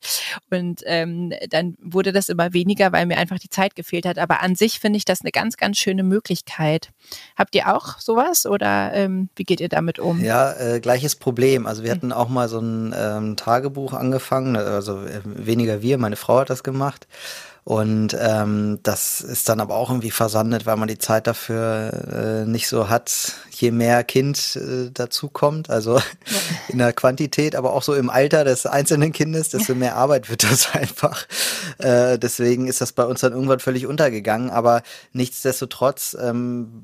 Und 0.49 0.81
ähm, 0.85 1.33
dann 1.49 1.75
wurde 1.81 2.11
das 2.11 2.29
immer 2.29 2.53
weniger, 2.53 2.91
weil 2.91 3.05
mir 3.05 3.17
einfach 3.17 3.39
die 3.39 3.49
Zeit 3.49 3.75
gefehlt 3.75 4.05
hat. 4.05 4.17
Aber 4.17 4.41
an 4.41 4.55
sich 4.55 4.79
finde 4.79 4.97
ich 4.97 5.05
das 5.05 5.21
eine 5.21 5.31
ganz, 5.31 5.57
ganz 5.57 5.77
schöne 5.77 6.03
Möglichkeit. 6.03 6.89
Habt 7.35 7.55
ihr 7.55 7.73
auch 7.73 7.99
sowas 7.99 8.45
oder 8.45 8.93
ähm, 8.93 9.29
wie 9.35 9.43
geht 9.43 9.59
ihr 9.59 9.69
damit 9.69 9.99
um? 9.99 10.23
Ja, 10.23 10.53
äh, 10.53 10.79
gleiches 10.79 11.15
Problem. 11.15 11.65
Also 11.67 11.83
wir 11.83 11.91
hm. 11.91 11.97
hatten 11.97 12.11
auch 12.11 12.29
mal 12.29 12.47
so 12.49 12.59
ein 12.59 12.93
ähm, 12.97 13.35
Tagebuch 13.35 13.93
angefangen, 13.93 14.55
also 14.55 15.03
äh, 15.03 15.21
weniger 15.23 15.81
wir, 15.81 15.97
meine 15.97 16.15
Frau 16.15 16.39
hat 16.39 16.49
das 16.49 16.63
gemacht. 16.63 16.92
Und 17.65 18.15
ähm, 18.19 18.79
das 18.83 19.21
ist 19.21 19.47
dann 19.47 19.61
aber 19.61 19.75
auch 19.75 19.89
irgendwie 19.89 20.11
versandet, 20.11 20.65
weil 20.65 20.75
man 20.75 20.89
die 20.89 20.97
Zeit 20.97 21.27
dafür 21.27 22.43
äh, 22.43 22.49
nicht 22.49 22.67
so 22.67 22.89
hat, 22.89 23.35
je 23.61 23.71
mehr 23.71 24.03
Kind 24.03 24.55
äh, 24.55 24.91
dazu 24.93 25.29
kommt, 25.29 25.69
also 25.69 25.97
ja. 25.97 26.03
in 26.67 26.79
der 26.79 26.91
Quantität, 26.91 27.55
aber 27.55 27.73
auch 27.73 27.83
so 27.83 27.95
im 27.95 28.09
Alter 28.09 28.43
des 28.43 28.65
einzelnen 28.65 29.13
Kindes, 29.13 29.49
desto 29.49 29.75
mehr 29.75 29.95
Arbeit 29.95 30.29
wird 30.29 30.43
das 30.43 30.69
einfach. 30.73 31.25
Äh, 31.77 32.19
deswegen 32.19 32.67
ist 32.67 32.81
das 32.81 32.91
bei 32.91 33.05
uns 33.05 33.21
dann 33.21 33.31
irgendwann 33.31 33.59
völlig 33.59 33.87
untergegangen. 33.87 34.49
Aber 34.49 34.83
nichtsdestotrotz, 35.13 36.17
ähm, 36.19 36.83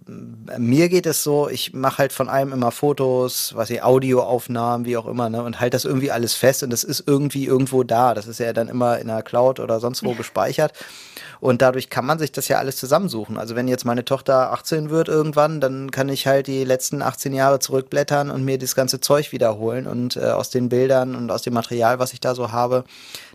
mir 0.57 0.87
geht 0.87 1.05
es 1.05 1.23
so, 1.23 1.49
ich 1.49 1.73
mache 1.73 1.97
halt 1.97 2.13
von 2.13 2.29
allem 2.29 2.53
immer 2.53 2.71
Fotos, 2.71 3.53
was 3.55 3.69
ich, 3.69 3.83
Audioaufnahmen, 3.83 4.85
wie 4.85 4.95
auch 4.95 5.07
immer, 5.07 5.29
ne, 5.29 5.43
und 5.43 5.59
halt 5.59 5.73
das 5.73 5.83
irgendwie 5.83 6.11
alles 6.11 6.35
fest 6.35 6.63
und 6.63 6.69
das 6.69 6.83
ist 6.83 7.03
irgendwie 7.05 7.45
irgendwo 7.45 7.83
da. 7.83 8.13
Das 8.13 8.27
ist 8.27 8.39
ja 8.39 8.53
dann 8.53 8.69
immer 8.69 8.99
in 8.99 9.07
der 9.07 9.23
Cloud 9.23 9.59
oder 9.59 9.79
sonst 9.79 10.03
wo 10.03 10.13
gespeichert 10.13 10.69
hat. 10.69 10.85
Und 11.39 11.61
dadurch 11.61 11.89
kann 11.89 12.05
man 12.05 12.19
sich 12.19 12.31
das 12.31 12.47
ja 12.47 12.57
alles 12.57 12.75
zusammensuchen. 12.75 13.37
Also 13.37 13.55
wenn 13.55 13.67
jetzt 13.67 13.85
meine 13.85 14.03
Tochter 14.03 14.51
18 14.51 14.89
wird 14.89 15.07
irgendwann, 15.07 15.61
dann 15.61 15.89
kann 15.89 16.09
ich 16.09 16.27
halt 16.27 16.47
die 16.47 16.58
letzten 16.63 17.01
18 17.01 17.33
Jahre 17.33 17.59
zurückblättern 17.59 18.29
und 18.31 18.43
mir 18.43 18.57
das 18.57 18.75
ganze 18.75 18.99
Zeug 18.99 19.31
wiederholen 19.31 19.87
und 19.87 20.15
äh, 20.15 20.25
aus 20.31 20.49
den 20.49 20.69
Bildern 20.69 21.15
und 21.15 21.31
aus 21.31 21.41
dem 21.41 21.53
Material, 21.53 21.99
was 21.99 22.13
ich 22.13 22.19
da 22.19 22.35
so 22.35 22.51
habe, 22.51 22.83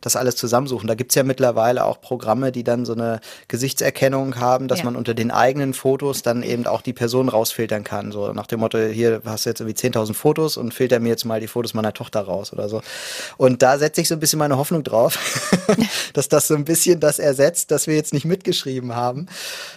das 0.00 0.16
alles 0.16 0.36
zusammensuchen. 0.36 0.86
Da 0.86 0.94
gibt 0.94 1.12
es 1.12 1.14
ja 1.14 1.22
mittlerweile 1.22 1.84
auch 1.84 2.00
Programme, 2.00 2.52
die 2.52 2.64
dann 2.64 2.84
so 2.84 2.92
eine 2.92 3.20
Gesichtserkennung 3.48 4.36
haben, 4.36 4.68
dass 4.68 4.80
ja. 4.80 4.84
man 4.86 4.96
unter 4.96 5.14
den 5.14 5.30
eigenen 5.30 5.74
Fotos 5.74 6.22
dann 6.22 6.42
eben 6.42 6.66
auch 6.66 6.82
die 6.82 6.92
Person 6.92 7.28
rausfiltern 7.28 7.84
kann. 7.84 8.12
So 8.12 8.32
nach 8.32 8.46
dem 8.46 8.60
Motto, 8.60 8.78
hier 8.78 9.22
hast 9.24 9.46
du 9.46 9.50
jetzt 9.50 9.60
irgendwie 9.60 9.78
10.000 9.78 10.14
Fotos 10.14 10.56
und 10.56 10.74
filter 10.74 11.00
mir 11.00 11.08
jetzt 11.08 11.24
mal 11.24 11.40
die 11.40 11.48
Fotos 11.48 11.74
meiner 11.74 11.92
Tochter 11.92 12.20
raus 12.20 12.52
oder 12.52 12.68
so. 12.68 12.82
Und 13.36 13.62
da 13.62 13.78
setze 13.78 14.00
ich 14.00 14.08
so 14.08 14.14
ein 14.14 14.20
bisschen 14.20 14.38
meine 14.38 14.58
Hoffnung 14.58 14.84
drauf, 14.84 15.18
dass 16.12 16.28
das 16.28 16.48
so 16.48 16.54
ein 16.54 16.64
bisschen 16.64 17.00
das 17.00 17.18
ersetzt, 17.18 17.70
dass 17.70 17.86
wir 17.86 17.94
jetzt 17.94 18.12
nicht 18.12 18.24
mitgeschrieben 18.24 18.94
haben. 18.94 19.26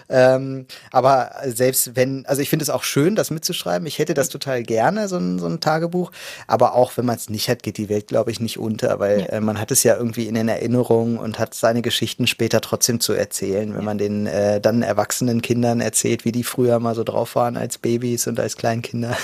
Ähm, 0.10 0.66
aber 0.92 1.32
selbst 1.46 1.96
wenn, 1.96 2.26
also 2.26 2.42
ich 2.42 2.50
finde 2.50 2.64
es 2.64 2.70
auch 2.70 2.84
schön, 2.84 3.16
das 3.16 3.32
mitzuschreiben. 3.38 3.88
Ich 3.88 4.00
hätte 4.00 4.16
das 4.16 4.30
total 4.30 4.64
gerne, 4.64 5.08
so 5.08 5.18
ein, 5.18 5.38
so 5.38 5.46
ein 5.46 5.60
Tagebuch. 5.60 6.12
Aber 6.48 6.74
auch 6.74 6.98
wenn 6.98 7.06
man 7.06 7.16
es 7.16 7.30
nicht 7.30 7.50
hat, 7.50 7.62
geht 7.62 7.78
die 7.78 7.88
Welt, 7.90 8.08
glaube 8.08 8.32
ich, 8.32 8.40
nicht 8.40 8.58
unter, 8.58 9.00
weil 9.00 9.22
ja. 9.22 9.26
äh, 9.28 9.42
man 9.42 9.62
hat 9.62 9.70
es 9.70 9.84
ja 9.84 9.96
irgendwie 9.96 10.28
in 10.28 10.34
den 10.34 10.48
Erinnerungen 10.48 11.18
und 11.18 11.38
hat 11.38 11.54
seine 11.54 11.82
Geschichten 11.82 12.26
später 12.26 12.62
trotzdem 12.62 13.00
zu 13.00 13.14
erzählen, 13.14 13.76
wenn 13.76 13.86
man 13.86 13.98
den 13.98 14.26
äh, 14.26 14.60
dann 14.60 14.82
erwachsenen 14.82 15.42
Kindern 15.42 15.80
erzählt, 15.82 16.26
wie 16.26 16.32
die 16.32 16.44
früher 16.44 16.80
mal 16.80 16.96
so 16.96 17.04
drauf 17.04 17.36
waren 17.36 17.58
als 17.58 17.78
Babys 17.78 18.28
und 18.28 18.40
als 18.40 18.58
Kleinkinder. 18.58 19.16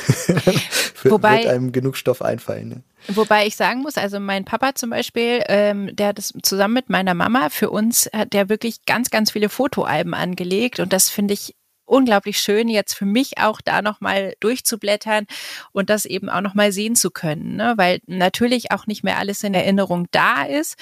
Wobei, 1.04 1.40
wird 1.40 1.48
einem 1.48 1.72
genug 1.72 1.98
Stoff 1.98 2.22
einfallen. 2.22 2.70
Ne? 2.70 2.84
Wobei 3.08 3.46
ich 3.46 3.56
sagen 3.56 3.82
muss, 3.82 3.98
also 3.98 4.20
mein 4.20 4.46
Papa 4.46 4.76
zum 4.76 4.92
Beispiel, 4.92 5.44
ähm, 5.48 5.94
der 5.96 6.10
hat 6.10 6.18
das 6.18 6.34
zusammen 6.42 6.74
mit 6.74 6.90
meiner 6.90 7.14
Mama 7.14 7.50
für 7.50 7.70
uns, 7.70 8.10
hat 8.14 8.34
der 8.34 8.48
wirklich 8.48 8.86
ganz, 8.86 9.10
ganz 9.10 9.32
viele 9.32 9.50
Fotoalben 9.50 10.14
angelegt 10.14 10.80
und 10.80 10.94
das 10.94 11.10
finde 11.10 11.34
ich 11.34 11.56
unglaublich 11.94 12.40
schön, 12.40 12.70
jetzt 12.70 12.96
für 12.96 13.06
mich 13.06 13.38
auch 13.38 13.62
da 13.62 13.84
nochmal 13.84 14.34
durchzublättern 14.40 15.28
und 15.72 15.92
das 15.92 16.06
eben 16.06 16.28
auch 16.28 16.42
nochmal 16.42 16.72
sehen 16.72 16.96
zu 16.96 17.12
können, 17.12 17.56
ne? 17.56 17.74
weil 17.78 18.00
natürlich 18.08 18.72
auch 18.72 18.88
nicht 18.88 19.04
mehr 19.04 19.20
alles 19.20 19.44
in 19.44 19.54
Erinnerung 19.54 20.08
da 20.12 20.44
ist 20.44 20.76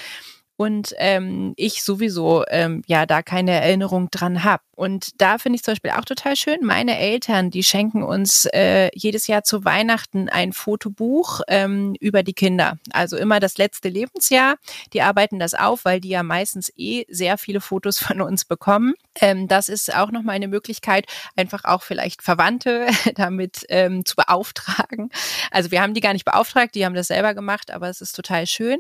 und 0.62 0.94
ähm, 1.00 1.54
ich 1.58 1.82
sowieso 1.82 2.44
ähm, 2.48 2.84
ja 2.86 3.08
da 3.08 3.24
keine 3.24 3.50
Erinnerung 3.50 4.12
dran 4.12 4.44
habe. 4.44 4.62
Und 4.76 5.20
da 5.20 5.40
finde 5.40 5.56
ich 5.56 5.64
zum 5.64 5.72
Beispiel 5.72 5.92
auch 5.92 6.06
total 6.06 6.36
schön. 6.36 6.60
Meine 6.62 7.00
Eltern, 7.00 7.50
die 7.50 7.64
schenken 7.64 8.04
uns 8.04 8.46
äh, 8.46 8.92
jedes 8.94 9.26
Jahr 9.26 9.44
zu 9.44 9.66
Weihnachten 9.66 10.30
ein 10.30 10.54
Fotobuch 10.54 11.42
ähm, 11.48 11.96
über 12.00 12.22
die 12.22 12.34
Kinder. 12.34 12.78
Also 12.92 13.18
immer 13.18 13.40
das 13.40 13.58
letzte 13.58 13.90
Lebensjahr. 13.90 14.58
Die 14.94 15.02
arbeiten 15.02 15.40
das 15.40 15.56
auf, 15.56 15.84
weil 15.84 16.00
die 16.00 16.10
ja 16.10 16.22
meistens 16.22 16.72
eh 16.78 17.06
sehr 17.10 17.40
viele 17.40 17.60
Fotos 17.60 17.98
von 17.98 18.22
uns 18.22 18.46
bekommen. 18.46 18.94
Ähm, 19.20 19.48
das 19.48 19.68
ist 19.68 19.96
auch 19.96 20.12
nochmal 20.12 20.36
eine 20.36 20.48
Möglichkeit, 20.48 21.08
einfach 21.36 21.64
auch 21.64 21.82
vielleicht 21.82 22.22
Verwandte 22.22 22.88
damit 23.16 23.66
ähm, 23.70 24.06
zu 24.06 24.16
beauftragen. 24.16 25.10
Also 25.50 25.72
wir 25.72 25.82
haben 25.82 25.96
die 25.96 26.02
gar 26.02 26.14
nicht 26.14 26.26
beauftragt, 26.26 26.76
die 26.76 26.86
haben 26.86 26.96
das 26.96 27.08
selber 27.08 27.34
gemacht, 27.34 27.72
aber 27.72 27.90
es 27.90 28.00
ist 28.00 28.16
total 28.16 28.46
schön. 28.46 28.80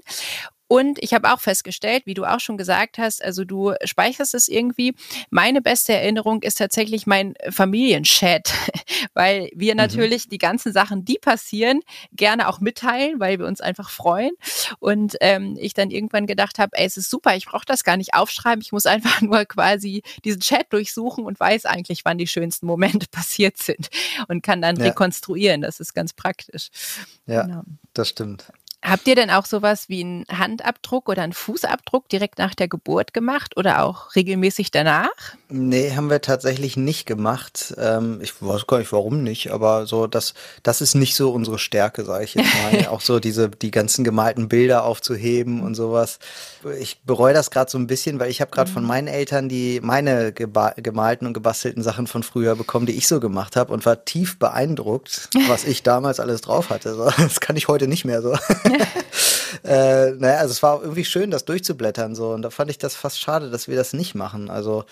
Und 0.71 1.03
ich 1.03 1.13
habe 1.13 1.33
auch 1.33 1.41
festgestellt, 1.41 2.03
wie 2.05 2.13
du 2.13 2.23
auch 2.23 2.39
schon 2.39 2.57
gesagt 2.57 2.97
hast, 2.97 3.21
also 3.21 3.43
du 3.43 3.73
speicherst 3.83 4.33
es 4.33 4.47
irgendwie. 4.47 4.95
Meine 5.29 5.61
beste 5.61 5.91
Erinnerung 5.91 6.43
ist 6.43 6.59
tatsächlich 6.59 7.05
mein 7.05 7.33
Familienchat, 7.49 8.53
weil 9.13 9.49
wir 9.53 9.73
mhm. 9.73 9.79
natürlich 9.79 10.29
die 10.29 10.37
ganzen 10.37 10.71
Sachen, 10.71 11.03
die 11.03 11.17
passieren, 11.19 11.81
gerne 12.13 12.47
auch 12.47 12.61
mitteilen, 12.61 13.19
weil 13.19 13.37
wir 13.37 13.47
uns 13.47 13.59
einfach 13.59 13.89
freuen. 13.89 14.31
Und 14.79 15.17
ähm, 15.19 15.57
ich 15.59 15.73
dann 15.73 15.91
irgendwann 15.91 16.25
gedacht 16.25 16.57
habe, 16.57 16.71
ey, 16.77 16.85
es 16.85 16.95
ist 16.95 17.09
super, 17.09 17.35
ich 17.35 17.47
brauche 17.47 17.65
das 17.65 17.83
gar 17.83 17.97
nicht 17.97 18.13
aufschreiben, 18.13 18.61
ich 18.61 18.71
muss 18.71 18.85
einfach 18.85 19.19
nur 19.21 19.43
quasi 19.43 20.03
diesen 20.23 20.39
Chat 20.39 20.71
durchsuchen 20.71 21.25
und 21.25 21.37
weiß 21.37 21.65
eigentlich, 21.65 22.05
wann 22.05 22.17
die 22.17 22.27
schönsten 22.27 22.65
Momente 22.65 23.07
passiert 23.11 23.57
sind 23.57 23.89
und 24.29 24.41
kann 24.41 24.61
dann 24.61 24.77
ja. 24.77 24.85
rekonstruieren. 24.85 25.59
Das 25.59 25.81
ist 25.81 25.93
ganz 25.93 26.13
praktisch. 26.13 26.69
Ja, 27.25 27.41
genau. 27.41 27.63
das 27.91 28.07
stimmt. 28.07 28.45
Habt 28.83 29.07
ihr 29.07 29.15
denn 29.15 29.29
auch 29.29 29.45
sowas 29.45 29.89
wie 29.89 30.03
einen 30.03 30.25
Handabdruck 30.27 31.07
oder 31.07 31.21
einen 31.21 31.33
Fußabdruck 31.33 32.09
direkt 32.09 32.39
nach 32.39 32.55
der 32.55 32.67
Geburt 32.67 33.13
gemacht 33.13 33.55
oder 33.55 33.83
auch 33.83 34.15
regelmäßig 34.15 34.71
danach? 34.71 35.09
Nee, 35.49 35.91
haben 35.95 36.09
wir 36.09 36.21
tatsächlich 36.21 36.77
nicht 36.77 37.05
gemacht. 37.05 37.75
Ähm, 37.77 38.19
ich 38.23 38.33
weiß 38.41 38.65
gar 38.65 38.79
nicht, 38.79 38.91
warum 38.91 39.21
nicht, 39.21 39.51
aber 39.51 39.85
so, 39.85 40.07
das, 40.07 40.33
das 40.63 40.81
ist 40.81 40.95
nicht 40.95 41.15
so 41.15 41.31
unsere 41.31 41.59
Stärke, 41.59 42.05
sage 42.05 42.23
ich 42.23 42.33
jetzt 42.33 42.49
mal. 42.55 42.87
auch 42.89 43.01
so 43.01 43.19
diese, 43.19 43.49
die 43.49 43.69
ganzen 43.69 44.03
gemalten 44.03 44.49
Bilder 44.49 44.83
aufzuheben 44.83 45.61
und 45.61 45.75
sowas. 45.75 46.17
Ich 46.79 47.01
bereue 47.03 47.35
das 47.35 47.51
gerade 47.51 47.69
so 47.69 47.77
ein 47.77 47.85
bisschen, 47.85 48.19
weil 48.19 48.31
ich 48.31 48.41
habe 48.41 48.49
gerade 48.49 48.69
mhm. 48.71 48.73
von 48.73 48.83
meinen 48.85 49.07
Eltern 49.07 49.47
die 49.47 49.79
meine 49.83 50.33
gemalten 50.33 51.27
und 51.27 51.33
gebastelten 51.33 51.83
Sachen 51.83 52.07
von 52.07 52.23
früher 52.23 52.55
bekommen, 52.55 52.87
die 52.87 52.93
ich 52.93 53.07
so 53.07 53.19
gemacht 53.19 53.55
habe 53.55 53.73
und 53.73 53.85
war 53.85 54.05
tief 54.05 54.39
beeindruckt, 54.39 55.29
was 55.47 55.65
ich 55.65 55.83
damals 55.83 56.19
alles 56.19 56.41
drauf 56.41 56.71
hatte. 56.71 56.95
So, 56.95 57.09
das 57.17 57.39
kann 57.39 57.57
ich 57.57 57.67
heute 57.67 57.87
nicht 57.87 58.05
mehr 58.05 58.23
so. 58.23 58.35
äh, 59.63 60.11
naja, 60.11 60.37
also 60.37 60.51
es 60.51 60.63
war 60.63 60.81
irgendwie 60.81 61.05
schön, 61.05 61.31
das 61.31 61.45
durchzublättern 61.45 62.15
so. 62.15 62.31
Und 62.31 62.41
da 62.41 62.49
fand 62.49 62.71
ich 62.71 62.77
das 62.77 62.95
fast 62.95 63.19
schade, 63.19 63.49
dass 63.49 63.67
wir 63.67 63.75
das 63.75 63.93
nicht 63.93 64.15
machen. 64.15 64.49
Also 64.49 64.85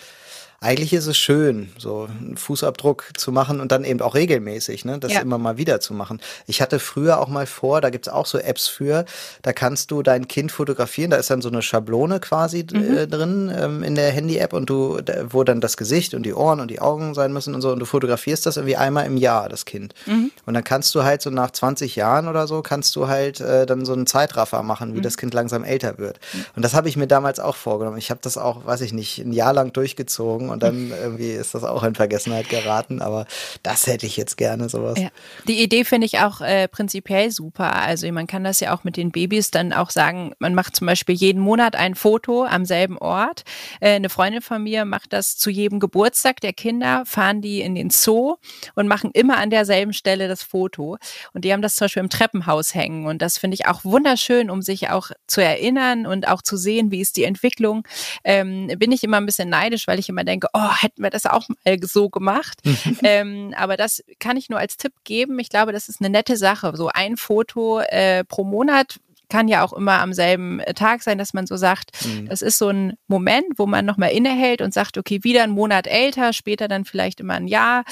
eigentlich 0.62 0.92
ist 0.92 1.06
es 1.06 1.16
schön, 1.16 1.70
so 1.78 2.06
einen 2.20 2.36
Fußabdruck 2.36 3.12
zu 3.16 3.32
machen 3.32 3.60
und 3.60 3.72
dann 3.72 3.82
eben 3.82 4.02
auch 4.02 4.14
regelmäßig, 4.14 4.84
ne, 4.84 4.98
das 4.98 5.14
ja. 5.14 5.20
immer 5.20 5.38
mal 5.38 5.56
wieder 5.56 5.80
zu 5.80 5.94
machen. 5.94 6.20
Ich 6.46 6.60
hatte 6.60 6.78
früher 6.78 7.18
auch 7.18 7.28
mal 7.28 7.46
vor, 7.46 7.80
da 7.80 7.88
gibt's 7.88 8.10
auch 8.10 8.26
so 8.26 8.36
Apps 8.36 8.68
für, 8.68 9.06
da 9.40 9.54
kannst 9.54 9.90
du 9.90 10.02
dein 10.02 10.28
Kind 10.28 10.52
fotografieren, 10.52 11.12
da 11.12 11.16
ist 11.16 11.30
dann 11.30 11.40
so 11.40 11.48
eine 11.48 11.62
Schablone 11.62 12.20
quasi 12.20 12.66
mhm. 12.70 12.98
äh, 12.98 13.06
drin 13.06 13.50
ähm, 13.56 13.82
in 13.82 13.94
der 13.94 14.10
Handy-App 14.10 14.52
und 14.52 14.68
du, 14.68 15.00
wo 15.30 15.44
dann 15.44 15.62
das 15.62 15.78
Gesicht 15.78 16.12
und 16.12 16.24
die 16.24 16.34
Ohren 16.34 16.60
und 16.60 16.70
die 16.70 16.82
Augen 16.82 17.14
sein 17.14 17.32
müssen 17.32 17.54
und 17.54 17.62
so 17.62 17.72
und 17.72 17.78
du 17.78 17.86
fotografierst 17.86 18.44
das 18.44 18.58
irgendwie 18.58 18.76
einmal 18.76 19.06
im 19.06 19.16
Jahr, 19.16 19.48
das 19.48 19.64
Kind. 19.64 19.94
Mhm. 20.04 20.30
Und 20.44 20.52
dann 20.52 20.62
kannst 20.62 20.94
du 20.94 21.04
halt 21.04 21.22
so 21.22 21.30
nach 21.30 21.52
20 21.52 21.96
Jahren 21.96 22.28
oder 22.28 22.46
so, 22.46 22.60
kannst 22.60 22.94
du 22.96 23.08
halt 23.08 23.40
äh, 23.40 23.64
dann 23.64 23.86
so 23.86 23.94
einen 23.94 24.06
Zeitraffer 24.06 24.62
machen, 24.62 24.92
wie 24.92 24.98
mhm. 24.98 25.04
das 25.04 25.16
Kind 25.16 25.32
langsam 25.32 25.64
älter 25.64 25.96
wird. 25.96 26.20
Mhm. 26.34 26.44
Und 26.56 26.64
das 26.66 26.74
habe 26.74 26.90
ich 26.90 26.98
mir 26.98 27.06
damals 27.06 27.40
auch 27.40 27.56
vorgenommen. 27.56 27.96
Ich 27.96 28.10
habe 28.10 28.20
das 28.22 28.36
auch, 28.36 28.66
weiß 28.66 28.82
ich 28.82 28.92
nicht, 28.92 29.20
ein 29.20 29.32
Jahr 29.32 29.54
lang 29.54 29.72
durchgezogen 29.72 30.49
und 30.50 30.62
dann 30.62 30.90
irgendwie 30.90 31.30
ist 31.30 31.54
das 31.54 31.64
auch 31.64 31.82
in 31.82 31.94
Vergessenheit 31.94 32.48
geraten. 32.48 33.00
Aber 33.00 33.26
das 33.62 33.86
hätte 33.86 34.06
ich 34.06 34.16
jetzt 34.16 34.36
gerne, 34.36 34.68
sowas. 34.68 34.98
Ja. 34.98 35.08
Die 35.48 35.62
Idee 35.62 35.84
finde 35.84 36.06
ich 36.06 36.18
auch 36.18 36.40
äh, 36.40 36.68
prinzipiell 36.68 37.30
super. 37.30 37.76
Also 37.76 38.10
man 38.12 38.26
kann 38.26 38.44
das 38.44 38.60
ja 38.60 38.74
auch 38.74 38.84
mit 38.84 38.96
den 38.96 39.10
Babys 39.10 39.50
dann 39.50 39.72
auch 39.72 39.90
sagen, 39.90 40.32
man 40.38 40.54
macht 40.54 40.76
zum 40.76 40.86
Beispiel 40.86 41.14
jeden 41.14 41.40
Monat 41.40 41.76
ein 41.76 41.94
Foto 41.94 42.44
am 42.44 42.64
selben 42.64 42.98
Ort. 42.98 43.44
Äh, 43.80 43.90
eine 43.90 44.08
Freundin 44.08 44.42
von 44.42 44.62
mir 44.62 44.84
macht 44.84 45.12
das 45.12 45.36
zu 45.36 45.50
jedem 45.50 45.80
Geburtstag 45.80 46.40
der 46.40 46.52
Kinder, 46.52 47.04
fahren 47.06 47.40
die 47.40 47.60
in 47.60 47.74
den 47.74 47.90
Zoo 47.90 48.36
und 48.74 48.88
machen 48.88 49.10
immer 49.12 49.38
an 49.38 49.50
derselben 49.50 49.92
Stelle 49.92 50.28
das 50.28 50.42
Foto. 50.42 50.98
Und 51.32 51.44
die 51.44 51.52
haben 51.52 51.62
das 51.62 51.76
zum 51.76 51.86
Beispiel 51.86 52.02
im 52.02 52.10
Treppenhaus 52.10 52.74
hängen. 52.74 53.06
Und 53.06 53.22
das 53.22 53.38
finde 53.38 53.54
ich 53.54 53.66
auch 53.66 53.84
wunderschön, 53.84 54.50
um 54.50 54.62
sich 54.62 54.90
auch 54.90 55.10
zu 55.26 55.42
erinnern 55.42 56.06
und 56.06 56.28
auch 56.28 56.42
zu 56.42 56.56
sehen, 56.56 56.90
wie 56.90 57.00
ist 57.00 57.16
die 57.16 57.24
Entwicklung. 57.24 57.86
Ähm, 58.24 58.68
bin 58.78 58.92
ich 58.92 59.04
immer 59.04 59.16
ein 59.18 59.26
bisschen 59.26 59.48
neidisch, 59.48 59.86
weil 59.86 59.98
ich 59.98 60.08
immer 60.08 60.24
denke, 60.24 60.39
oh, 60.52 60.74
hätten 60.74 61.02
wir 61.02 61.10
das 61.10 61.26
auch 61.26 61.48
mal 61.48 61.78
so 61.82 62.08
gemacht. 62.08 62.60
Mhm. 62.64 62.98
ähm, 63.02 63.54
aber 63.56 63.76
das 63.76 64.02
kann 64.18 64.36
ich 64.36 64.48
nur 64.48 64.58
als 64.58 64.76
Tipp 64.76 64.92
geben. 65.04 65.38
Ich 65.38 65.48
glaube, 65.48 65.72
das 65.72 65.88
ist 65.88 66.00
eine 66.00 66.10
nette 66.10 66.36
Sache. 66.36 66.72
So 66.74 66.88
ein 66.88 67.16
Foto 67.16 67.80
äh, 67.80 68.24
pro 68.24 68.44
Monat 68.44 68.98
kann 69.30 69.48
ja 69.48 69.64
auch 69.64 69.72
immer 69.72 70.00
am 70.00 70.12
selben 70.12 70.60
äh, 70.60 70.74
Tag 70.74 71.02
sein, 71.02 71.16
dass 71.16 71.32
man 71.32 71.46
so 71.46 71.56
sagt, 71.56 72.04
mhm. 72.04 72.28
das 72.28 72.42
ist 72.42 72.58
so 72.58 72.68
ein 72.68 72.94
Moment, 73.06 73.46
wo 73.56 73.64
man 73.66 73.86
nochmal 73.86 74.10
innehält 74.10 74.60
und 74.60 74.74
sagt, 74.74 74.98
okay, 74.98 75.20
wieder 75.22 75.44
einen 75.44 75.54
Monat 75.54 75.86
älter, 75.86 76.34
später 76.34 76.68
dann 76.68 76.84
vielleicht 76.84 77.20
immer 77.20 77.34
ein 77.34 77.46
Jahr. 77.46 77.84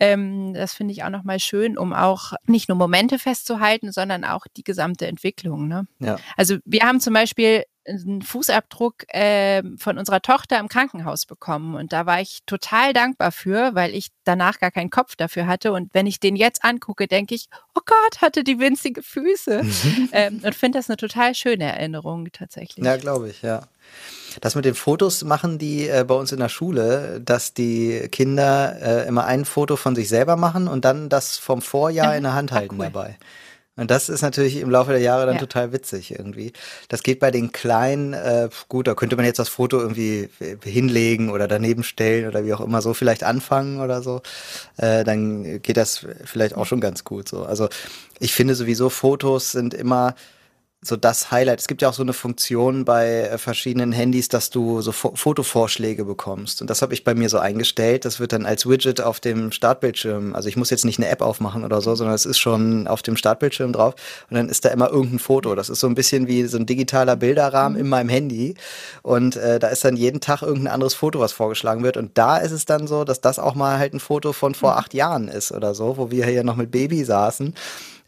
Ähm, 0.00 0.54
das 0.54 0.72
finde 0.72 0.92
ich 0.92 1.04
auch 1.04 1.10
nochmal 1.10 1.38
schön, 1.38 1.78
um 1.78 1.92
auch 1.92 2.32
nicht 2.46 2.68
nur 2.68 2.78
Momente 2.78 3.18
festzuhalten, 3.20 3.92
sondern 3.92 4.24
auch 4.24 4.46
die 4.56 4.64
gesamte 4.64 5.06
Entwicklung. 5.06 5.68
Ne? 5.68 5.86
Ja. 6.00 6.16
Also 6.36 6.56
wir 6.64 6.82
haben 6.82 6.98
zum 6.98 7.14
Beispiel 7.14 7.64
einen 7.88 8.22
Fußabdruck 8.22 9.04
äh, 9.08 9.62
von 9.78 9.98
unserer 9.98 10.22
Tochter 10.22 10.58
im 10.58 10.68
Krankenhaus 10.68 11.26
bekommen. 11.26 11.74
Und 11.74 11.92
da 11.92 12.06
war 12.06 12.20
ich 12.20 12.40
total 12.46 12.92
dankbar 12.92 13.32
für, 13.32 13.74
weil 13.74 13.94
ich 13.94 14.08
danach 14.24 14.58
gar 14.58 14.70
keinen 14.70 14.90
Kopf 14.90 15.16
dafür 15.16 15.46
hatte. 15.46 15.72
Und 15.72 15.94
wenn 15.94 16.06
ich 16.06 16.20
den 16.20 16.36
jetzt 16.36 16.64
angucke, 16.64 17.06
denke 17.06 17.34
ich, 17.34 17.46
oh 17.74 17.80
Gott, 17.84 18.20
hatte 18.20 18.44
die 18.44 18.58
winzige 18.58 19.02
Füße. 19.02 19.62
Mhm. 19.62 20.08
Ähm, 20.12 20.40
und 20.44 20.54
finde 20.54 20.78
das 20.78 20.88
eine 20.88 20.96
total 20.96 21.34
schöne 21.34 21.64
Erinnerung 21.64 22.28
tatsächlich. 22.32 22.84
Ja, 22.84 22.96
glaube 22.96 23.28
ich, 23.28 23.42
ja. 23.42 23.62
Das 24.40 24.54
mit 24.54 24.64
den 24.64 24.74
Fotos 24.74 25.24
machen 25.24 25.58
die 25.58 25.88
äh, 25.88 26.04
bei 26.06 26.14
uns 26.14 26.32
in 26.32 26.38
der 26.38 26.48
Schule, 26.48 27.20
dass 27.20 27.54
die 27.54 28.08
Kinder 28.10 28.76
äh, 28.80 29.08
immer 29.08 29.24
ein 29.24 29.44
Foto 29.44 29.76
von 29.76 29.94
sich 29.94 30.08
selber 30.08 30.36
machen 30.36 30.68
und 30.68 30.84
dann 30.84 31.08
das 31.08 31.36
vom 31.36 31.60
Vorjahr 31.60 32.16
in 32.16 32.22
der 32.22 32.34
Hand 32.34 32.52
halten 32.52 32.76
cool. 32.76 32.84
dabei. 32.84 33.18
Und 33.76 33.90
das 33.90 34.08
ist 34.08 34.22
natürlich 34.22 34.56
im 34.56 34.70
Laufe 34.70 34.92
der 34.92 35.00
Jahre 35.00 35.26
dann 35.26 35.34
ja. 35.34 35.40
total 35.40 35.72
witzig 35.72 36.12
irgendwie. 36.12 36.52
Das 36.88 37.02
geht 37.02 37.20
bei 37.20 37.30
den 37.30 37.52
Kleinen, 37.52 38.14
äh, 38.14 38.48
gut, 38.68 38.86
da 38.86 38.94
könnte 38.94 39.16
man 39.16 39.26
jetzt 39.26 39.38
das 39.38 39.50
Foto 39.50 39.78
irgendwie 39.78 40.30
äh, 40.40 40.56
hinlegen 40.64 41.30
oder 41.30 41.46
daneben 41.46 41.82
stellen 41.82 42.26
oder 42.26 42.44
wie 42.44 42.54
auch 42.54 42.62
immer 42.62 42.80
so 42.80 42.94
vielleicht 42.94 43.22
anfangen 43.22 43.80
oder 43.80 44.02
so. 44.02 44.22
Äh, 44.78 45.04
dann 45.04 45.60
geht 45.60 45.76
das 45.76 46.06
vielleicht 46.24 46.56
auch 46.56 46.66
schon 46.66 46.80
ganz 46.80 47.04
gut 47.04 47.28
so. 47.28 47.44
Also 47.44 47.68
ich 48.18 48.32
finde 48.32 48.54
sowieso 48.54 48.88
Fotos 48.88 49.52
sind 49.52 49.74
immer 49.74 50.14
so 50.86 50.96
das 50.96 51.30
Highlight. 51.30 51.60
Es 51.60 51.68
gibt 51.68 51.82
ja 51.82 51.88
auch 51.88 51.94
so 51.94 52.02
eine 52.02 52.12
Funktion 52.12 52.84
bei 52.84 53.22
äh, 53.22 53.38
verschiedenen 53.38 53.92
Handys, 53.92 54.28
dass 54.28 54.50
du 54.50 54.80
so 54.80 54.92
Fotovorschläge 54.92 56.04
bekommst. 56.04 56.60
Und 56.60 56.70
das 56.70 56.82
habe 56.82 56.94
ich 56.94 57.04
bei 57.04 57.14
mir 57.14 57.28
so 57.28 57.38
eingestellt. 57.38 58.04
Das 58.04 58.20
wird 58.20 58.32
dann 58.32 58.46
als 58.46 58.68
Widget 58.68 59.00
auf 59.00 59.20
dem 59.20 59.52
Startbildschirm. 59.52 60.34
Also 60.34 60.48
ich 60.48 60.56
muss 60.56 60.70
jetzt 60.70 60.84
nicht 60.84 60.98
eine 60.98 61.08
App 61.08 61.22
aufmachen 61.22 61.64
oder 61.64 61.80
so, 61.80 61.94
sondern 61.94 62.14
es 62.14 62.26
ist 62.26 62.38
schon 62.38 62.86
auf 62.86 63.02
dem 63.02 63.16
Startbildschirm 63.16 63.72
drauf. 63.72 63.94
Und 64.30 64.36
dann 64.36 64.48
ist 64.48 64.64
da 64.64 64.70
immer 64.70 64.90
irgendein 64.90 65.18
Foto. 65.18 65.54
Das 65.54 65.68
ist 65.68 65.80
so 65.80 65.86
ein 65.86 65.94
bisschen 65.94 66.26
wie 66.26 66.44
so 66.44 66.58
ein 66.58 66.66
digitaler 66.66 67.16
Bilderrahmen 67.16 67.78
in 67.78 67.88
meinem 67.88 68.08
Handy. 68.08 68.54
Und 69.02 69.36
äh, 69.36 69.58
da 69.58 69.68
ist 69.68 69.84
dann 69.84 69.96
jeden 69.96 70.20
Tag 70.20 70.42
irgendein 70.42 70.72
anderes 70.72 70.94
Foto, 70.94 71.20
was 71.20 71.32
vorgeschlagen 71.32 71.82
wird. 71.82 71.96
Und 71.96 72.16
da 72.18 72.38
ist 72.38 72.52
es 72.52 72.64
dann 72.64 72.86
so, 72.86 73.04
dass 73.04 73.20
das 73.20 73.38
auch 73.38 73.54
mal 73.54 73.78
halt 73.78 73.94
ein 73.94 74.00
Foto 74.00 74.32
von 74.32 74.54
vor 74.54 74.72
mhm. 74.72 74.78
acht 74.78 74.94
Jahren 74.94 75.28
ist 75.28 75.52
oder 75.52 75.74
so, 75.74 75.96
wo 75.96 76.10
wir 76.10 76.26
hier 76.26 76.44
noch 76.44 76.56
mit 76.56 76.70
Baby 76.70 77.04
saßen, 77.04 77.54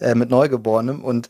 äh, 0.01 0.15
mit 0.15 0.31
Neugeborenem. 0.31 1.05
Und 1.05 1.29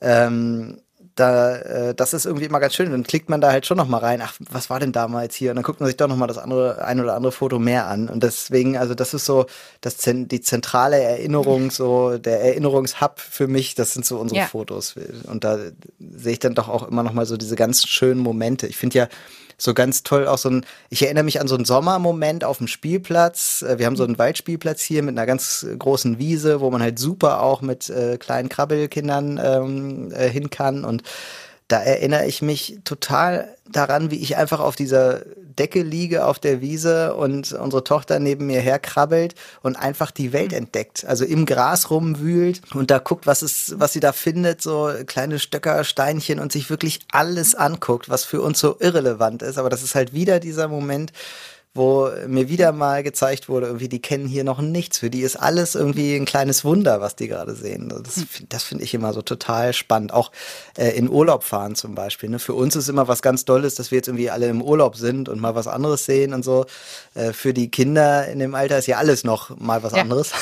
ähm, 0.00 0.78
da, 1.16 1.56
äh, 1.56 1.94
das 1.94 2.12
ist 2.12 2.26
irgendwie 2.26 2.44
immer 2.44 2.60
ganz 2.60 2.74
schön. 2.74 2.90
Dann 2.90 3.02
klickt 3.02 3.30
man 3.30 3.40
da 3.40 3.50
halt 3.50 3.66
schon 3.66 3.78
noch 3.78 3.88
mal 3.88 3.98
rein. 3.98 4.20
Ach, 4.22 4.34
was 4.50 4.70
war 4.70 4.78
denn 4.78 4.92
damals 4.92 5.34
hier? 5.34 5.50
Und 5.50 5.56
dann 5.56 5.64
guckt 5.64 5.80
man 5.80 5.86
sich 5.86 5.96
doch 5.96 6.08
noch 6.08 6.16
mal 6.16 6.26
das 6.26 6.38
andere, 6.38 6.84
ein 6.84 7.00
oder 7.00 7.14
andere 7.14 7.32
Foto 7.32 7.58
mehr 7.58 7.86
an. 7.86 8.08
Und 8.08 8.22
deswegen, 8.22 8.76
also 8.76 8.94
das 8.94 9.14
ist 9.14 9.24
so, 9.24 9.46
das 9.80 9.96
die 9.96 10.40
zentrale 10.42 11.00
Erinnerung, 11.00 11.70
so 11.70 12.18
der 12.18 12.42
Erinnerungshub 12.42 13.18
für 13.18 13.48
mich. 13.48 13.74
Das 13.74 13.94
sind 13.94 14.04
so 14.04 14.18
unsere 14.18 14.40
ja. 14.40 14.46
Fotos. 14.46 14.94
Und 15.24 15.42
da 15.42 15.58
sehe 15.98 16.32
ich 16.32 16.38
dann 16.38 16.54
doch 16.54 16.68
auch 16.68 16.86
immer 16.86 17.02
noch 17.02 17.14
mal 17.14 17.26
so 17.26 17.38
diese 17.38 17.56
ganz 17.56 17.86
schönen 17.88 18.20
Momente. 18.20 18.66
Ich 18.66 18.76
finde 18.76 18.98
ja 18.98 19.08
so 19.58 19.74
ganz 19.74 20.02
toll 20.02 20.26
auch 20.26 20.38
so 20.38 20.50
ein, 20.50 20.66
ich 20.90 21.02
erinnere 21.02 21.24
mich 21.24 21.40
an 21.40 21.48
so 21.48 21.54
einen 21.54 21.64
Sommermoment 21.64 22.44
auf 22.44 22.58
dem 22.58 22.68
Spielplatz. 22.68 23.62
Äh, 23.62 23.78
wir 23.78 23.86
haben 23.86 23.96
so 23.96 24.04
einen 24.04 24.18
Waldspielplatz 24.18 24.82
hier 24.82 25.02
mit 25.02 25.16
einer 25.16 25.26
ganz 25.26 25.66
großen 25.78 26.18
Wiese, 26.18 26.60
wo 26.60 26.70
man 26.70 26.82
halt 26.82 26.98
super 26.98 27.42
auch 27.42 27.62
mit 27.62 27.88
äh, 27.88 28.18
kleinen 28.18 28.48
Krabbelkindern 28.48 29.40
ähm, 29.42 30.12
äh, 30.12 30.28
hin 30.28 30.50
kann 30.50 30.84
und 30.84 31.02
da 31.68 31.82
erinnere 31.82 32.26
ich 32.26 32.42
mich 32.42 32.78
total 32.84 33.56
daran, 33.68 34.10
wie 34.10 34.22
ich 34.22 34.36
einfach 34.36 34.60
auf 34.60 34.76
dieser 34.76 35.22
Decke 35.58 35.82
liege 35.82 36.26
auf 36.26 36.38
der 36.38 36.60
Wiese 36.60 37.14
und 37.14 37.52
unsere 37.52 37.82
Tochter 37.82 38.18
neben 38.18 38.46
mir 38.46 38.60
herkrabbelt 38.60 39.34
und 39.62 39.76
einfach 39.76 40.10
die 40.10 40.32
Welt 40.32 40.52
mhm. 40.52 40.58
entdeckt. 40.58 41.04
Also 41.06 41.24
im 41.24 41.46
Gras 41.46 41.90
rumwühlt 41.90 42.60
und 42.74 42.90
da 42.90 42.98
guckt, 42.98 43.26
was 43.26 43.42
es, 43.42 43.74
was 43.78 43.92
sie 43.92 44.00
da 44.00 44.12
findet, 44.12 44.62
so 44.62 44.90
kleine 45.06 45.38
Stöcker, 45.38 45.82
Steinchen 45.84 46.38
und 46.38 46.52
sich 46.52 46.70
wirklich 46.70 47.00
alles 47.10 47.54
anguckt, 47.54 48.08
was 48.08 48.24
für 48.24 48.42
uns 48.42 48.60
so 48.60 48.76
irrelevant 48.78 49.42
ist. 49.42 49.58
Aber 49.58 49.70
das 49.70 49.82
ist 49.82 49.94
halt 49.94 50.12
wieder 50.12 50.40
dieser 50.40 50.68
Moment, 50.68 51.12
wo 51.76 52.10
mir 52.26 52.48
wieder 52.48 52.72
mal 52.72 53.02
gezeigt 53.02 53.48
wurde, 53.48 53.66
irgendwie, 53.66 53.88
die 53.88 54.00
kennen 54.00 54.26
hier 54.26 54.44
noch 54.44 54.60
nichts. 54.60 54.98
Für 54.98 55.10
die 55.10 55.20
ist 55.20 55.36
alles 55.36 55.74
irgendwie 55.74 56.16
ein 56.16 56.24
kleines 56.24 56.64
Wunder, 56.64 57.00
was 57.00 57.16
die 57.16 57.28
gerade 57.28 57.54
sehen. 57.54 57.92
Das, 58.02 58.16
hm. 58.16 58.26
das 58.48 58.64
finde 58.64 58.84
ich 58.84 58.94
immer 58.94 59.12
so 59.12 59.22
total 59.22 59.72
spannend. 59.72 60.12
Auch 60.12 60.32
äh, 60.76 60.90
in 60.90 61.08
Urlaub 61.08 61.44
fahren 61.44 61.74
zum 61.74 61.94
Beispiel. 61.94 62.30
Ne? 62.30 62.38
Für 62.38 62.54
uns 62.54 62.76
ist 62.76 62.88
immer 62.88 63.08
was 63.08 63.22
ganz 63.22 63.44
Tolles, 63.44 63.74
dass 63.74 63.90
wir 63.90 63.96
jetzt 63.96 64.08
irgendwie 64.08 64.30
alle 64.30 64.48
im 64.48 64.62
Urlaub 64.62 64.96
sind 64.96 65.28
und 65.28 65.40
mal 65.40 65.54
was 65.54 65.68
anderes 65.68 66.04
sehen 66.04 66.32
und 66.32 66.44
so. 66.44 66.66
Äh, 67.14 67.32
für 67.32 67.52
die 67.52 67.70
Kinder 67.70 68.26
in 68.26 68.38
dem 68.38 68.54
Alter 68.54 68.78
ist 68.78 68.86
ja 68.86 68.96
alles 68.96 69.24
noch 69.24 69.56
mal 69.58 69.82
was 69.82 69.92
ja. 69.92 70.00
anderes. 70.00 70.32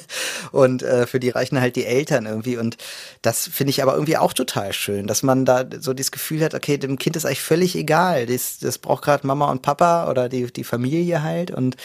und 0.52 0.82
äh, 0.82 1.06
für 1.06 1.20
die 1.20 1.30
reichen 1.30 1.60
halt 1.60 1.76
die 1.76 1.86
Eltern 1.86 2.26
irgendwie. 2.26 2.56
Und 2.56 2.76
das 3.22 3.48
finde 3.48 3.70
ich 3.70 3.82
aber 3.82 3.94
irgendwie 3.94 4.18
auch 4.18 4.32
total 4.32 4.72
schön, 4.72 5.06
dass 5.06 5.22
man 5.22 5.44
da 5.44 5.64
so 5.80 5.94
das 5.94 6.10
Gefühl 6.10 6.44
hat, 6.44 6.54
okay, 6.54 6.76
dem 6.76 6.98
Kind 6.98 7.16
ist 7.16 7.24
eigentlich 7.24 7.42
völlig 7.42 7.76
egal. 7.76 8.26
Das, 8.26 8.58
das 8.58 8.78
braucht 8.78 9.04
gerade 9.04 9.26
Mama 9.26 9.50
und 9.50 9.62
Papa 9.62 10.10
oder 10.10 10.28
die, 10.28 10.52
die 10.52 10.64
Familie 10.64 10.81
halt. 10.90 11.50
Und 11.50 11.76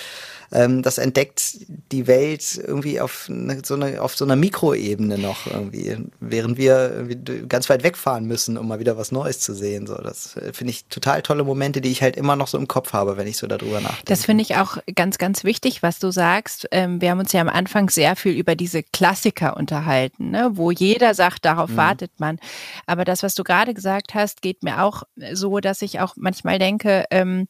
ähm, 0.51 0.81
das 0.81 0.97
entdeckt 0.97 1.57
die 1.91 2.07
Welt 2.07 2.61
irgendwie 2.65 3.01
auf, 3.01 3.27
eine, 3.29 3.61
so, 3.65 3.75
eine, 3.75 4.01
auf 4.01 4.15
so 4.15 4.23
einer 4.23 4.35
Mikroebene 4.35 5.17
noch 5.17 5.47
irgendwie, 5.47 5.97
während 6.19 6.57
wir 6.57 7.07
ganz 7.49 7.69
weit 7.69 7.83
wegfahren 7.83 8.25
müssen, 8.25 8.57
um 8.57 8.67
mal 8.67 8.79
wieder 8.79 8.97
was 8.97 9.11
Neues 9.11 9.39
zu 9.39 9.53
sehen. 9.53 9.87
So, 9.87 9.95
das 9.95 10.37
äh, 10.37 10.53
finde 10.53 10.71
ich 10.71 10.85
total 10.85 11.21
tolle 11.21 11.43
Momente, 11.43 11.81
die 11.81 11.91
ich 11.91 12.01
halt 12.01 12.15
immer 12.15 12.35
noch 12.35 12.47
so 12.47 12.57
im 12.57 12.67
Kopf 12.67 12.93
habe, 12.93 13.17
wenn 13.17 13.27
ich 13.27 13.37
so 13.37 13.47
darüber 13.47 13.81
nachdenke. 13.81 14.05
Das 14.05 14.25
finde 14.25 14.41
ich 14.41 14.55
auch 14.55 14.77
ganz, 14.95 15.17
ganz 15.17 15.43
wichtig, 15.43 15.83
was 15.83 15.99
du 15.99 16.11
sagst. 16.11 16.67
Ähm, 16.71 17.01
wir 17.01 17.11
haben 17.11 17.19
uns 17.19 17.33
ja 17.33 17.41
am 17.41 17.49
Anfang 17.49 17.89
sehr 17.89 18.15
viel 18.15 18.33
über 18.33 18.55
diese 18.55 18.83
Klassiker 18.83 19.57
unterhalten, 19.57 20.31
ne? 20.31 20.51
wo 20.53 20.71
jeder 20.71 21.13
sagt, 21.13 21.43
darauf 21.43 21.71
mhm. 21.71 21.77
wartet 21.77 22.11
man. 22.19 22.39
Aber 22.85 23.03
das, 23.03 23.21
was 23.21 23.35
du 23.35 23.43
gerade 23.43 23.73
gesagt 23.73 24.13
hast, 24.13 24.41
geht 24.41 24.63
mir 24.63 24.81
auch 24.83 25.03
so, 25.33 25.59
dass 25.59 25.81
ich 25.81 25.99
auch 25.99 26.13
manchmal 26.15 26.57
denke, 26.57 27.05
ähm, 27.11 27.47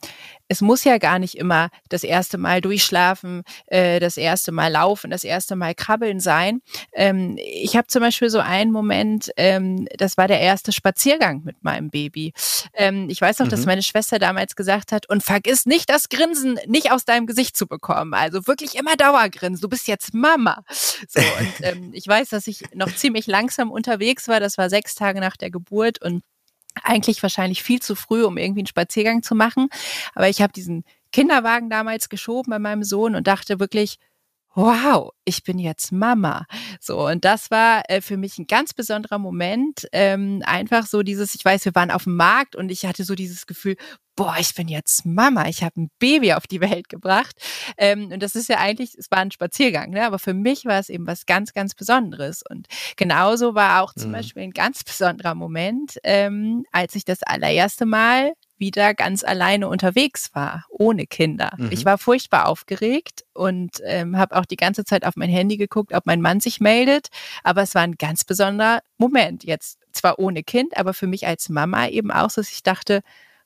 es 0.48 0.62
muss 0.62 0.84
ja 0.84 0.98
gar 0.98 1.20
nicht 1.20 1.37
immer 1.38 1.70
das 1.90 2.04
erste 2.04 2.38
Mal 2.38 2.62
durchschlafen, 2.62 3.44
äh, 3.68 4.00
das 4.00 4.18
erste 4.18 4.52
Mal 4.52 4.72
laufen, 4.72 5.12
das 5.12 5.24
erste 5.24 5.56
Mal 5.56 5.76
krabbeln 5.76 6.20
sein. 6.20 6.62
Ähm, 6.94 7.38
ich 7.38 7.76
habe 7.76 7.88
zum 7.88 8.02
Beispiel 8.02 8.30
so 8.30 8.40
einen 8.40 8.72
Moment, 8.72 9.32
ähm, 9.38 9.88
das 9.98 10.18
war 10.18 10.28
der 10.28 10.40
erste 10.40 10.72
Spaziergang 10.72 11.42
mit 11.44 11.64
meinem 11.64 11.90
Baby. 11.90 12.34
Ähm, 12.74 13.10
ich 13.10 13.22
weiß 13.22 13.40
noch, 13.40 13.48
mhm. 13.48 13.52
dass 13.52 13.66
meine 13.66 13.84
Schwester 13.84 14.20
damals 14.20 14.56
gesagt 14.56 14.92
hat, 14.92 15.08
und 15.10 15.24
vergiss 15.24 15.66
nicht, 15.66 15.90
das 15.90 16.10
Grinsen 16.10 16.60
nicht 16.68 16.92
aus 16.92 17.06
deinem 17.06 17.28
Gesicht 17.28 17.56
zu 17.56 17.68
bekommen. 17.68 18.14
Also 18.14 18.48
wirklich 18.48 18.76
immer 18.76 18.96
Dauergrinsen. 18.96 19.62
Du 19.62 19.70
bist 19.70 19.88
jetzt 19.88 20.14
Mama. 20.14 20.64
So, 21.08 21.20
und 21.20 21.54
ähm, 21.62 21.92
ich 21.94 22.08
weiß, 22.08 22.30
dass 22.30 22.48
ich 22.48 22.64
noch 22.74 22.94
ziemlich 22.94 23.28
langsam 23.28 23.72
unterwegs 23.72 24.28
war. 24.28 24.40
Das 24.40 24.58
war 24.58 24.70
sechs 24.70 24.96
Tage 24.96 25.20
nach 25.20 25.38
der 25.38 25.52
Geburt 25.52 26.02
und 26.02 26.24
eigentlich 26.84 27.22
wahrscheinlich 27.24 27.64
viel 27.64 27.82
zu 27.82 27.96
früh, 27.96 28.24
um 28.24 28.38
irgendwie 28.38 28.62
einen 28.62 28.68
Spaziergang 28.68 29.24
zu 29.24 29.36
machen. 29.36 29.70
Aber 30.14 30.30
ich 30.30 30.42
habe 30.42 30.54
diesen 30.54 30.84
Kinderwagen 31.12 31.70
damals 31.70 32.10
geschoben 32.10 32.52
bei 32.52 32.60
meinem 32.60 32.84
Sohn 32.84 33.16
und 33.16 33.28
dachte 33.28 33.60
wirklich, 33.60 33.98
wow, 34.58 35.12
ich 35.24 35.44
bin 35.44 35.60
jetzt 35.60 35.92
Mama. 35.92 36.48
So, 36.82 37.08
und 37.08 37.24
das 37.26 37.52
war 37.52 37.84
äh, 37.90 38.02
für 38.02 38.18
mich 38.18 38.40
ein 38.40 38.48
ganz 38.48 38.74
besonderer 38.74 39.20
Moment. 39.20 39.88
Ähm, 39.92 40.42
einfach 40.46 40.88
so 40.88 41.04
dieses, 41.04 41.36
ich 41.36 41.46
weiß, 41.46 41.66
wir 41.66 41.76
waren 41.76 41.92
auf 41.92 42.06
dem 42.06 42.16
Markt 42.16 42.56
und 42.56 42.72
ich 42.72 42.86
hatte 42.86 43.04
so 43.04 43.14
dieses 43.14 43.46
Gefühl, 43.46 43.76
boah, 44.16 44.36
ich 44.40 44.56
bin 44.56 44.68
jetzt 44.68 45.06
Mama, 45.06 45.48
ich 45.48 45.62
habe 45.62 45.82
ein 45.82 45.92
Baby 46.00 46.34
auf 46.34 46.48
die 46.48 46.60
Welt 46.60 46.90
gebracht. 46.90 47.36
Ähm, 47.78 48.10
und 48.12 48.24
das 48.24 48.36
ist 48.36 48.50
ja 48.50 48.58
eigentlich, 48.58 48.96
es 48.98 49.12
war 49.12 49.20
ein 49.20 49.30
Spaziergang, 49.30 49.92
ne? 49.92 50.04
aber 50.08 50.18
für 50.18 50.34
mich 50.34 50.66
war 50.66 50.80
es 50.80 50.90
eben 50.90 51.06
was 51.06 51.28
ganz, 51.28 51.54
ganz 51.54 51.76
Besonderes. 51.76 52.42
Und 52.50 52.66
genauso 52.96 53.54
war 53.54 53.84
auch 53.84 53.94
zum 53.94 54.10
mhm. 54.10 54.14
Beispiel 54.14 54.42
ein 54.42 54.54
ganz 54.54 54.84
besonderer 54.84 55.36
Moment, 55.36 56.00
ähm, 56.04 56.66
als 56.72 56.96
ich 56.96 57.06
das 57.06 57.22
allererste 57.22 57.86
Mal 57.86 58.34
wieder 58.60 58.94
ganz 58.94 59.24
alleine 59.24 59.68
unterwegs 59.68 60.32
war, 60.34 60.66
ohne 60.70 61.06
Kinder. 61.06 61.52
Mhm. 61.58 61.70
Ich 61.72 61.86
war 61.86 61.98
furchtbar 61.98 62.48
aufgeregt 62.48 63.26
und 63.34 63.82
ähm, 63.86 64.18
habe 64.18 64.36
auch 64.36 64.46
die 64.46 64.56
ganze 64.56 64.86
Zeit 64.86 65.06
auf 65.06 65.16
mein 65.16 65.30
Handy 65.30 65.58
geguckt, 65.58 65.94
ob 65.94 66.06
mein 66.06 66.22
Mann 66.22 66.40
sich 66.40 66.60
meldet. 66.60 67.08
Aber 67.44 67.62
es 67.62 67.76
war 67.76 67.84
ein 67.84 67.96
ganz 67.96 68.24
besonderer 68.24 68.82
Moment. 68.98 69.44
Jetzt 69.44 69.80
zwar 69.92 70.20
ohne 70.20 70.44
Kind, 70.44 70.78
aber 70.78 70.94
für 70.94 71.08
mich 71.08 71.28
als 71.28 71.50
Mama 71.50 71.88
eben 71.88 72.12
auch 72.12 72.28
dass 72.32 72.52
ich 72.52 72.62
dachte, 72.62 73.02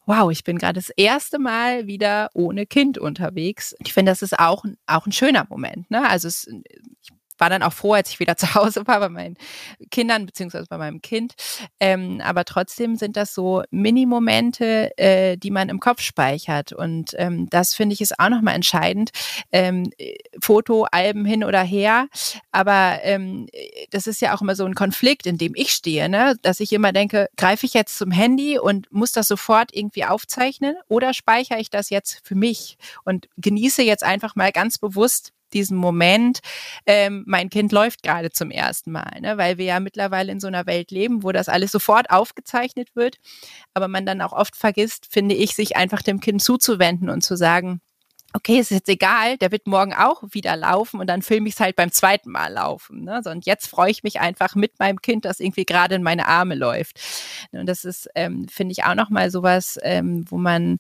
wow, 0.05 0.31
ich 0.31 0.43
bin 0.43 0.57
gerade 0.57 0.79
das 0.79 0.89
erste 0.89 1.39
Mal 1.39 1.87
wieder 1.87 2.29
ohne 2.33 2.65
Kind 2.65 2.97
unterwegs. 2.97 3.75
Ich 3.79 3.93
finde, 3.93 4.11
das 4.11 4.21
ist 4.21 4.37
auch, 4.37 4.65
auch 4.87 5.05
ein 5.05 5.11
schöner 5.11 5.45
Moment. 5.49 5.89
Ne? 5.91 6.07
Also 6.07 6.27
es, 6.27 6.47
ich 6.47 7.11
war 7.41 7.49
dann 7.49 7.63
auch 7.63 7.73
froh, 7.73 7.93
als 7.93 8.11
ich 8.11 8.19
wieder 8.19 8.37
zu 8.37 8.55
Hause 8.55 8.87
war 8.87 8.99
bei 8.99 9.09
meinen 9.09 9.35
Kindern 9.89 10.25
beziehungsweise 10.25 10.67
bei 10.69 10.77
meinem 10.77 11.01
Kind. 11.01 11.33
Ähm, 11.79 12.21
aber 12.23 12.45
trotzdem 12.45 12.95
sind 12.95 13.17
das 13.17 13.33
so 13.33 13.63
Mini-Momente, 13.71 14.97
äh, 14.97 15.35
die 15.37 15.51
man 15.51 15.67
im 15.67 15.79
Kopf 15.79 16.01
speichert. 16.01 16.71
Und 16.71 17.15
ähm, 17.17 17.49
das 17.49 17.73
finde 17.73 17.93
ich 17.93 18.01
ist 18.01 18.19
auch 18.19 18.29
nochmal 18.29 18.55
entscheidend. 18.55 19.09
Ähm, 19.51 19.91
Fotoalben 20.39 21.25
hin 21.25 21.43
oder 21.43 21.63
her. 21.63 22.07
Aber 22.51 22.99
ähm, 23.01 23.47
das 23.89 24.07
ist 24.07 24.21
ja 24.21 24.35
auch 24.35 24.41
immer 24.41 24.55
so 24.55 24.65
ein 24.65 24.75
Konflikt, 24.75 25.25
in 25.25 25.37
dem 25.37 25.53
ich 25.55 25.73
stehe, 25.73 26.07
ne? 26.07 26.35
dass 26.43 26.59
ich 26.59 26.71
immer 26.71 26.93
denke, 26.93 27.27
greife 27.37 27.65
ich 27.65 27.73
jetzt 27.73 27.97
zum 27.97 28.11
Handy 28.11 28.59
und 28.59 28.91
muss 28.91 29.11
das 29.11 29.27
sofort 29.27 29.71
irgendwie 29.73 30.05
aufzeichnen 30.05 30.75
oder 30.87 31.13
speichere 31.13 31.59
ich 31.59 31.71
das 31.71 31.89
jetzt 31.89 32.21
für 32.23 32.35
mich 32.35 32.77
und 33.03 33.27
genieße 33.37 33.81
jetzt 33.81 34.03
einfach 34.03 34.35
mal 34.35 34.51
ganz 34.51 34.77
bewusst 34.77 35.33
diesen 35.53 35.77
Moment, 35.77 36.39
ähm, 36.85 37.23
mein 37.27 37.49
Kind 37.49 37.71
läuft 37.71 38.03
gerade 38.03 38.31
zum 38.31 38.51
ersten 38.51 38.91
Mal, 38.91 39.19
ne? 39.21 39.37
weil 39.37 39.57
wir 39.57 39.65
ja 39.65 39.79
mittlerweile 39.79 40.31
in 40.31 40.39
so 40.39 40.47
einer 40.47 40.65
Welt 40.65 40.91
leben, 40.91 41.23
wo 41.23 41.31
das 41.31 41.49
alles 41.49 41.71
sofort 41.71 42.09
aufgezeichnet 42.09 42.95
wird, 42.95 43.17
aber 43.73 43.87
man 43.87 44.05
dann 44.05 44.21
auch 44.21 44.33
oft 44.33 44.55
vergisst, 44.55 45.07
finde 45.09 45.35
ich, 45.35 45.55
sich 45.55 45.75
einfach 45.75 46.01
dem 46.01 46.19
Kind 46.19 46.41
zuzuwenden 46.41 47.09
und 47.09 47.21
zu 47.21 47.35
sagen, 47.35 47.81
okay, 48.33 48.59
ist 48.59 48.71
jetzt 48.71 48.89
egal, 48.89 49.37
der 49.37 49.51
wird 49.51 49.67
morgen 49.67 49.93
auch 49.93 50.23
wieder 50.31 50.55
laufen 50.55 50.99
und 50.99 51.07
dann 51.07 51.21
filme 51.21 51.47
ich 51.47 51.55
es 51.55 51.59
halt 51.59 51.75
beim 51.75 51.91
zweiten 51.91 52.31
Mal 52.31 52.53
laufen. 52.53 53.03
Ne? 53.03 53.21
So, 53.23 53.29
und 53.29 53.45
jetzt 53.45 53.67
freue 53.67 53.91
ich 53.91 54.03
mich 54.03 54.19
einfach 54.19 54.55
mit 54.55 54.79
meinem 54.79 55.01
Kind, 55.01 55.25
das 55.25 55.39
irgendwie 55.39 55.65
gerade 55.65 55.95
in 55.95 56.03
meine 56.03 56.27
Arme 56.27 56.55
läuft. 56.55 56.99
Und 57.51 57.67
das 57.67 57.83
ist, 57.83 58.09
ähm, 58.15 58.47
finde 58.49 58.71
ich, 58.73 58.83
auch 58.83 58.95
nochmal 58.95 59.31
sowas, 59.31 59.79
ähm, 59.83 60.25
wo 60.29 60.37
man 60.37 60.77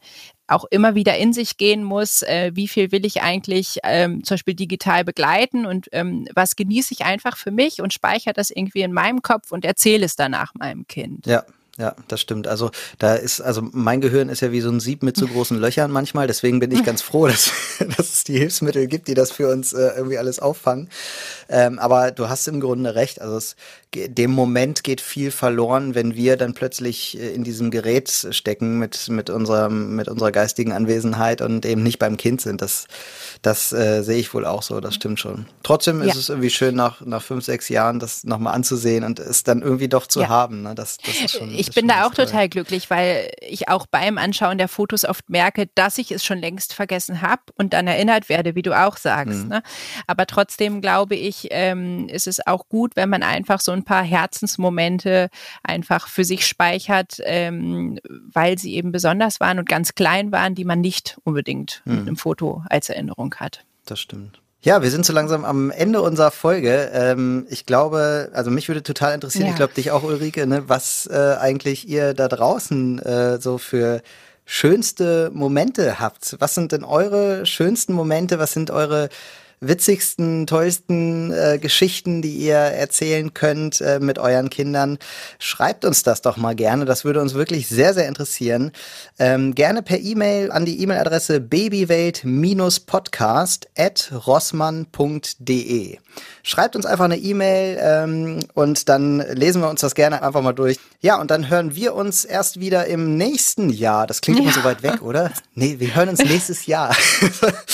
auch 0.47 0.65
immer 0.65 0.95
wieder 0.95 1.17
in 1.17 1.33
sich 1.33 1.57
gehen 1.57 1.83
muss, 1.83 2.23
äh, 2.23 2.51
wie 2.53 2.67
viel 2.67 2.91
will 2.91 3.05
ich 3.05 3.21
eigentlich 3.21 3.79
ähm, 3.83 4.23
zum 4.23 4.35
Beispiel 4.35 4.55
digital 4.55 5.03
begleiten 5.05 5.65
und 5.65 5.87
ähm, 5.93 6.27
was 6.33 6.55
genieße 6.55 6.93
ich 6.93 7.05
einfach 7.05 7.37
für 7.37 7.51
mich 7.51 7.81
und 7.81 7.93
speichere 7.93 8.33
das 8.33 8.51
irgendwie 8.51 8.81
in 8.81 8.91
meinem 8.91 9.21
Kopf 9.21 9.51
und 9.51 9.63
erzähle 9.63 10.05
es 10.05 10.15
danach 10.15 10.53
meinem 10.55 10.87
Kind. 10.87 11.25
Ja, 11.25 11.45
ja, 11.77 11.95
das 12.09 12.19
stimmt. 12.19 12.47
Also 12.47 12.69
da 12.99 13.15
ist, 13.15 13.39
also 13.39 13.61
mein 13.71 14.01
Gehirn 14.01 14.27
ist 14.27 14.41
ja 14.41 14.51
wie 14.51 14.59
so 14.59 14.69
ein 14.69 14.81
Sieb 14.81 15.03
mit 15.03 15.15
so 15.15 15.25
großen 15.25 15.57
Löchern 15.57 15.89
manchmal. 15.89 16.27
Deswegen 16.27 16.59
bin 16.59 16.69
ich 16.71 16.83
ganz 16.83 17.01
froh, 17.01 17.27
dass, 17.27 17.51
dass 17.97 18.13
es 18.13 18.23
die 18.25 18.37
Hilfsmittel 18.37 18.87
gibt, 18.87 19.07
die 19.07 19.13
das 19.13 19.31
für 19.31 19.49
uns 19.49 19.71
äh, 19.71 19.91
irgendwie 19.95 20.17
alles 20.17 20.39
auffangen. 20.39 20.89
Ähm, 21.49 21.79
aber 21.79 22.11
du 22.11 22.27
hast 22.27 22.47
im 22.49 22.59
Grunde 22.59 22.95
recht. 22.95 23.21
Also 23.21 23.37
es, 23.37 23.55
dem 23.93 24.31
Moment 24.31 24.83
geht 24.83 25.01
viel 25.01 25.31
verloren, 25.31 25.95
wenn 25.95 26.15
wir 26.15 26.37
dann 26.37 26.53
plötzlich 26.53 27.17
äh, 27.17 27.33
in 27.33 27.43
diesem 27.43 27.71
Gerät 27.71 28.09
stecken 28.31 28.77
mit, 28.77 29.09
mit, 29.09 29.29
unserer, 29.29 29.69
mit 29.69 30.09
unserer 30.09 30.31
geistigen 30.31 30.73
Anwesenheit 30.73 31.41
und 31.41 31.65
eben 31.65 31.83
nicht 31.83 31.99
beim 31.99 32.17
Kind 32.17 32.41
sind. 32.41 32.61
Das, 32.61 32.87
das 33.41 33.71
äh, 33.71 34.01
sehe 34.03 34.17
ich 34.17 34.33
wohl 34.33 34.45
auch 34.45 34.63
so, 34.63 34.81
das 34.81 34.95
stimmt 34.95 35.19
schon. 35.19 35.45
Trotzdem 35.63 36.01
ist 36.01 36.13
ja. 36.13 36.19
es 36.19 36.29
irgendwie 36.29 36.49
schön, 36.49 36.75
nach, 36.75 37.01
nach 37.01 37.21
fünf, 37.21 37.45
sechs 37.45 37.69
Jahren 37.69 37.99
das 37.99 38.23
nochmal 38.23 38.53
anzusehen 38.55 39.03
und 39.03 39.19
es 39.19 39.43
dann 39.43 39.61
irgendwie 39.61 39.87
doch 39.87 40.07
zu 40.07 40.21
ja. 40.21 40.29
haben. 40.29 40.63
Ne? 40.63 40.75
Das, 40.75 40.97
das 40.97 41.21
ist 41.21 41.31
schon, 41.31 41.60
ich 41.61 41.75
bin 41.75 41.87
da 41.87 42.05
auch 42.05 42.13
total 42.13 42.49
glücklich, 42.49 42.89
weil 42.89 43.31
ich 43.41 43.69
auch 43.69 43.85
beim 43.87 44.17
Anschauen 44.17 44.57
der 44.57 44.67
Fotos 44.67 45.05
oft 45.05 45.29
merke, 45.29 45.67
dass 45.75 45.97
ich 45.97 46.11
es 46.11 46.25
schon 46.25 46.39
längst 46.39 46.73
vergessen 46.73 47.21
habe 47.21 47.41
und 47.55 47.73
dann 47.73 47.87
erinnert 47.87 48.29
werde, 48.29 48.55
wie 48.55 48.61
du 48.61 48.77
auch 48.77 48.97
sagst. 48.97 49.43
Mhm. 49.43 49.49
Ne? 49.49 49.63
Aber 50.07 50.25
trotzdem 50.25 50.81
glaube 50.81 51.15
ich, 51.15 51.47
ähm, 51.51 52.07
ist 52.09 52.27
es 52.27 52.45
auch 52.45 52.67
gut, 52.67 52.95
wenn 52.95 53.09
man 53.09 53.23
einfach 53.23 53.61
so 53.61 53.71
ein 53.71 53.83
paar 53.83 54.03
Herzensmomente 54.03 55.29
einfach 55.63 56.07
für 56.07 56.25
sich 56.25 56.45
speichert, 56.45 57.17
ähm, 57.23 57.99
weil 58.33 58.57
sie 58.57 58.75
eben 58.75 58.91
besonders 58.91 59.39
waren 59.39 59.59
und 59.59 59.69
ganz 59.69 59.95
klein 59.95 60.31
waren, 60.31 60.55
die 60.55 60.65
man 60.65 60.81
nicht 60.81 61.17
unbedingt 61.23 61.81
hm. 61.85 61.93
mit 61.93 62.07
einem 62.07 62.17
Foto 62.17 62.63
als 62.69 62.89
Erinnerung 62.89 63.35
hat. 63.35 63.63
Das 63.85 63.99
stimmt. 63.99 64.40
Ja, 64.63 64.83
wir 64.83 64.91
sind 64.91 65.05
so 65.07 65.13
langsam 65.13 65.43
am 65.43 65.71
Ende 65.71 66.03
unserer 66.03 66.29
Folge. 66.29 66.91
Ähm, 66.93 67.47
ich 67.49 67.65
glaube, 67.65 68.29
also 68.33 68.51
mich 68.51 68.67
würde 68.67 68.83
total 68.83 69.15
interessieren, 69.15 69.45
ja. 69.45 69.51
ich 69.51 69.55
glaube 69.55 69.73
dich 69.73 69.89
auch, 69.89 70.03
Ulrike, 70.03 70.45
ne, 70.45 70.69
was 70.69 71.07
äh, 71.11 71.35
eigentlich 71.39 71.87
ihr 71.87 72.13
da 72.13 72.27
draußen 72.27 72.99
äh, 72.99 73.41
so 73.41 73.57
für 73.57 74.03
schönste 74.45 75.31
Momente 75.33 75.99
habt. 75.99 76.35
Was 76.39 76.53
sind 76.53 76.73
denn 76.73 76.83
eure 76.83 77.45
schönsten 77.47 77.93
Momente? 77.93 78.37
Was 78.37 78.53
sind 78.53 78.69
eure 78.69 79.09
witzigsten, 79.61 80.45
tollsten 80.47 81.31
äh, 81.31 81.59
Geschichten, 81.59 82.23
die 82.23 82.33
ihr 82.33 82.55
erzählen 82.55 83.35
könnt 83.35 83.79
äh, 83.79 83.99
mit 83.99 84.17
euren 84.17 84.49
Kindern. 84.49 84.97
Schreibt 85.37 85.85
uns 85.85 86.01
das 86.01 86.23
doch 86.23 86.37
mal 86.37 86.55
gerne. 86.55 86.85
Das 86.85 87.05
würde 87.05 87.21
uns 87.21 87.35
wirklich 87.35 87.69
sehr, 87.69 87.93
sehr 87.93 88.07
interessieren. 88.07 88.71
Ähm, 89.19 89.53
gerne 89.53 89.83
per 89.83 89.99
E-Mail 89.99 90.51
an 90.51 90.65
die 90.65 90.81
E-Mail-Adresse 90.81 91.39
babywelt-podcast 91.39 93.69
at 93.77 94.11
rossmann.de. 94.25 95.99
Schreibt 96.43 96.75
uns 96.75 96.87
einfach 96.87 97.05
eine 97.05 97.17
E-Mail 97.17 97.77
ähm, 97.79 98.39
und 98.55 98.89
dann 98.89 99.19
lesen 99.19 99.61
wir 99.61 99.69
uns 99.69 99.81
das 99.81 99.93
gerne 99.93 100.23
einfach 100.23 100.41
mal 100.41 100.53
durch. 100.53 100.79
Ja, 101.01 101.21
und 101.21 101.29
dann 101.29 101.49
hören 101.49 101.75
wir 101.75 101.93
uns 101.93 102.25
erst 102.25 102.59
wieder 102.59 102.87
im 102.87 103.15
nächsten 103.15 103.69
Jahr. 103.69 104.07
Das 104.07 104.21
klingt 104.21 104.39
ja. 104.39 104.45
immer 104.45 104.53
so 104.53 104.63
weit 104.63 104.81
weg, 104.81 105.03
oder? 105.03 105.31
Nee, 105.53 105.75
wir 105.77 105.93
hören 105.93 106.09
uns 106.09 106.19
nächstes 106.19 106.65
Jahr. 106.65 106.95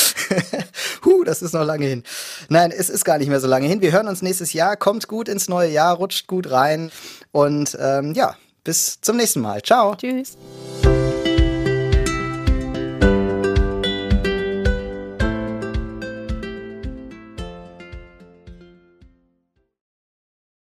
huh, 1.05 1.23
das 1.23 1.41
ist 1.41 1.53
noch 1.53 1.63
lange 1.77 1.89
hin. 1.89 2.03
Nein, 2.49 2.71
es 2.71 2.89
ist 2.89 3.05
gar 3.05 3.17
nicht 3.17 3.29
mehr 3.29 3.39
so 3.39 3.47
lange 3.47 3.67
hin. 3.67 3.81
Wir 3.81 3.91
hören 3.91 4.07
uns 4.07 4.21
nächstes 4.21 4.53
Jahr. 4.53 4.75
Kommt 4.75 5.07
gut 5.07 5.29
ins 5.29 5.47
neue 5.47 5.69
Jahr, 5.69 5.95
rutscht 5.95 6.27
gut 6.27 6.51
rein 6.51 6.91
und 7.31 7.77
ähm, 7.79 8.13
ja, 8.13 8.35
bis 8.63 8.99
zum 9.01 9.17
nächsten 9.17 9.41
Mal. 9.41 9.61
Ciao. 9.61 9.95
Tschüss. 9.95 10.37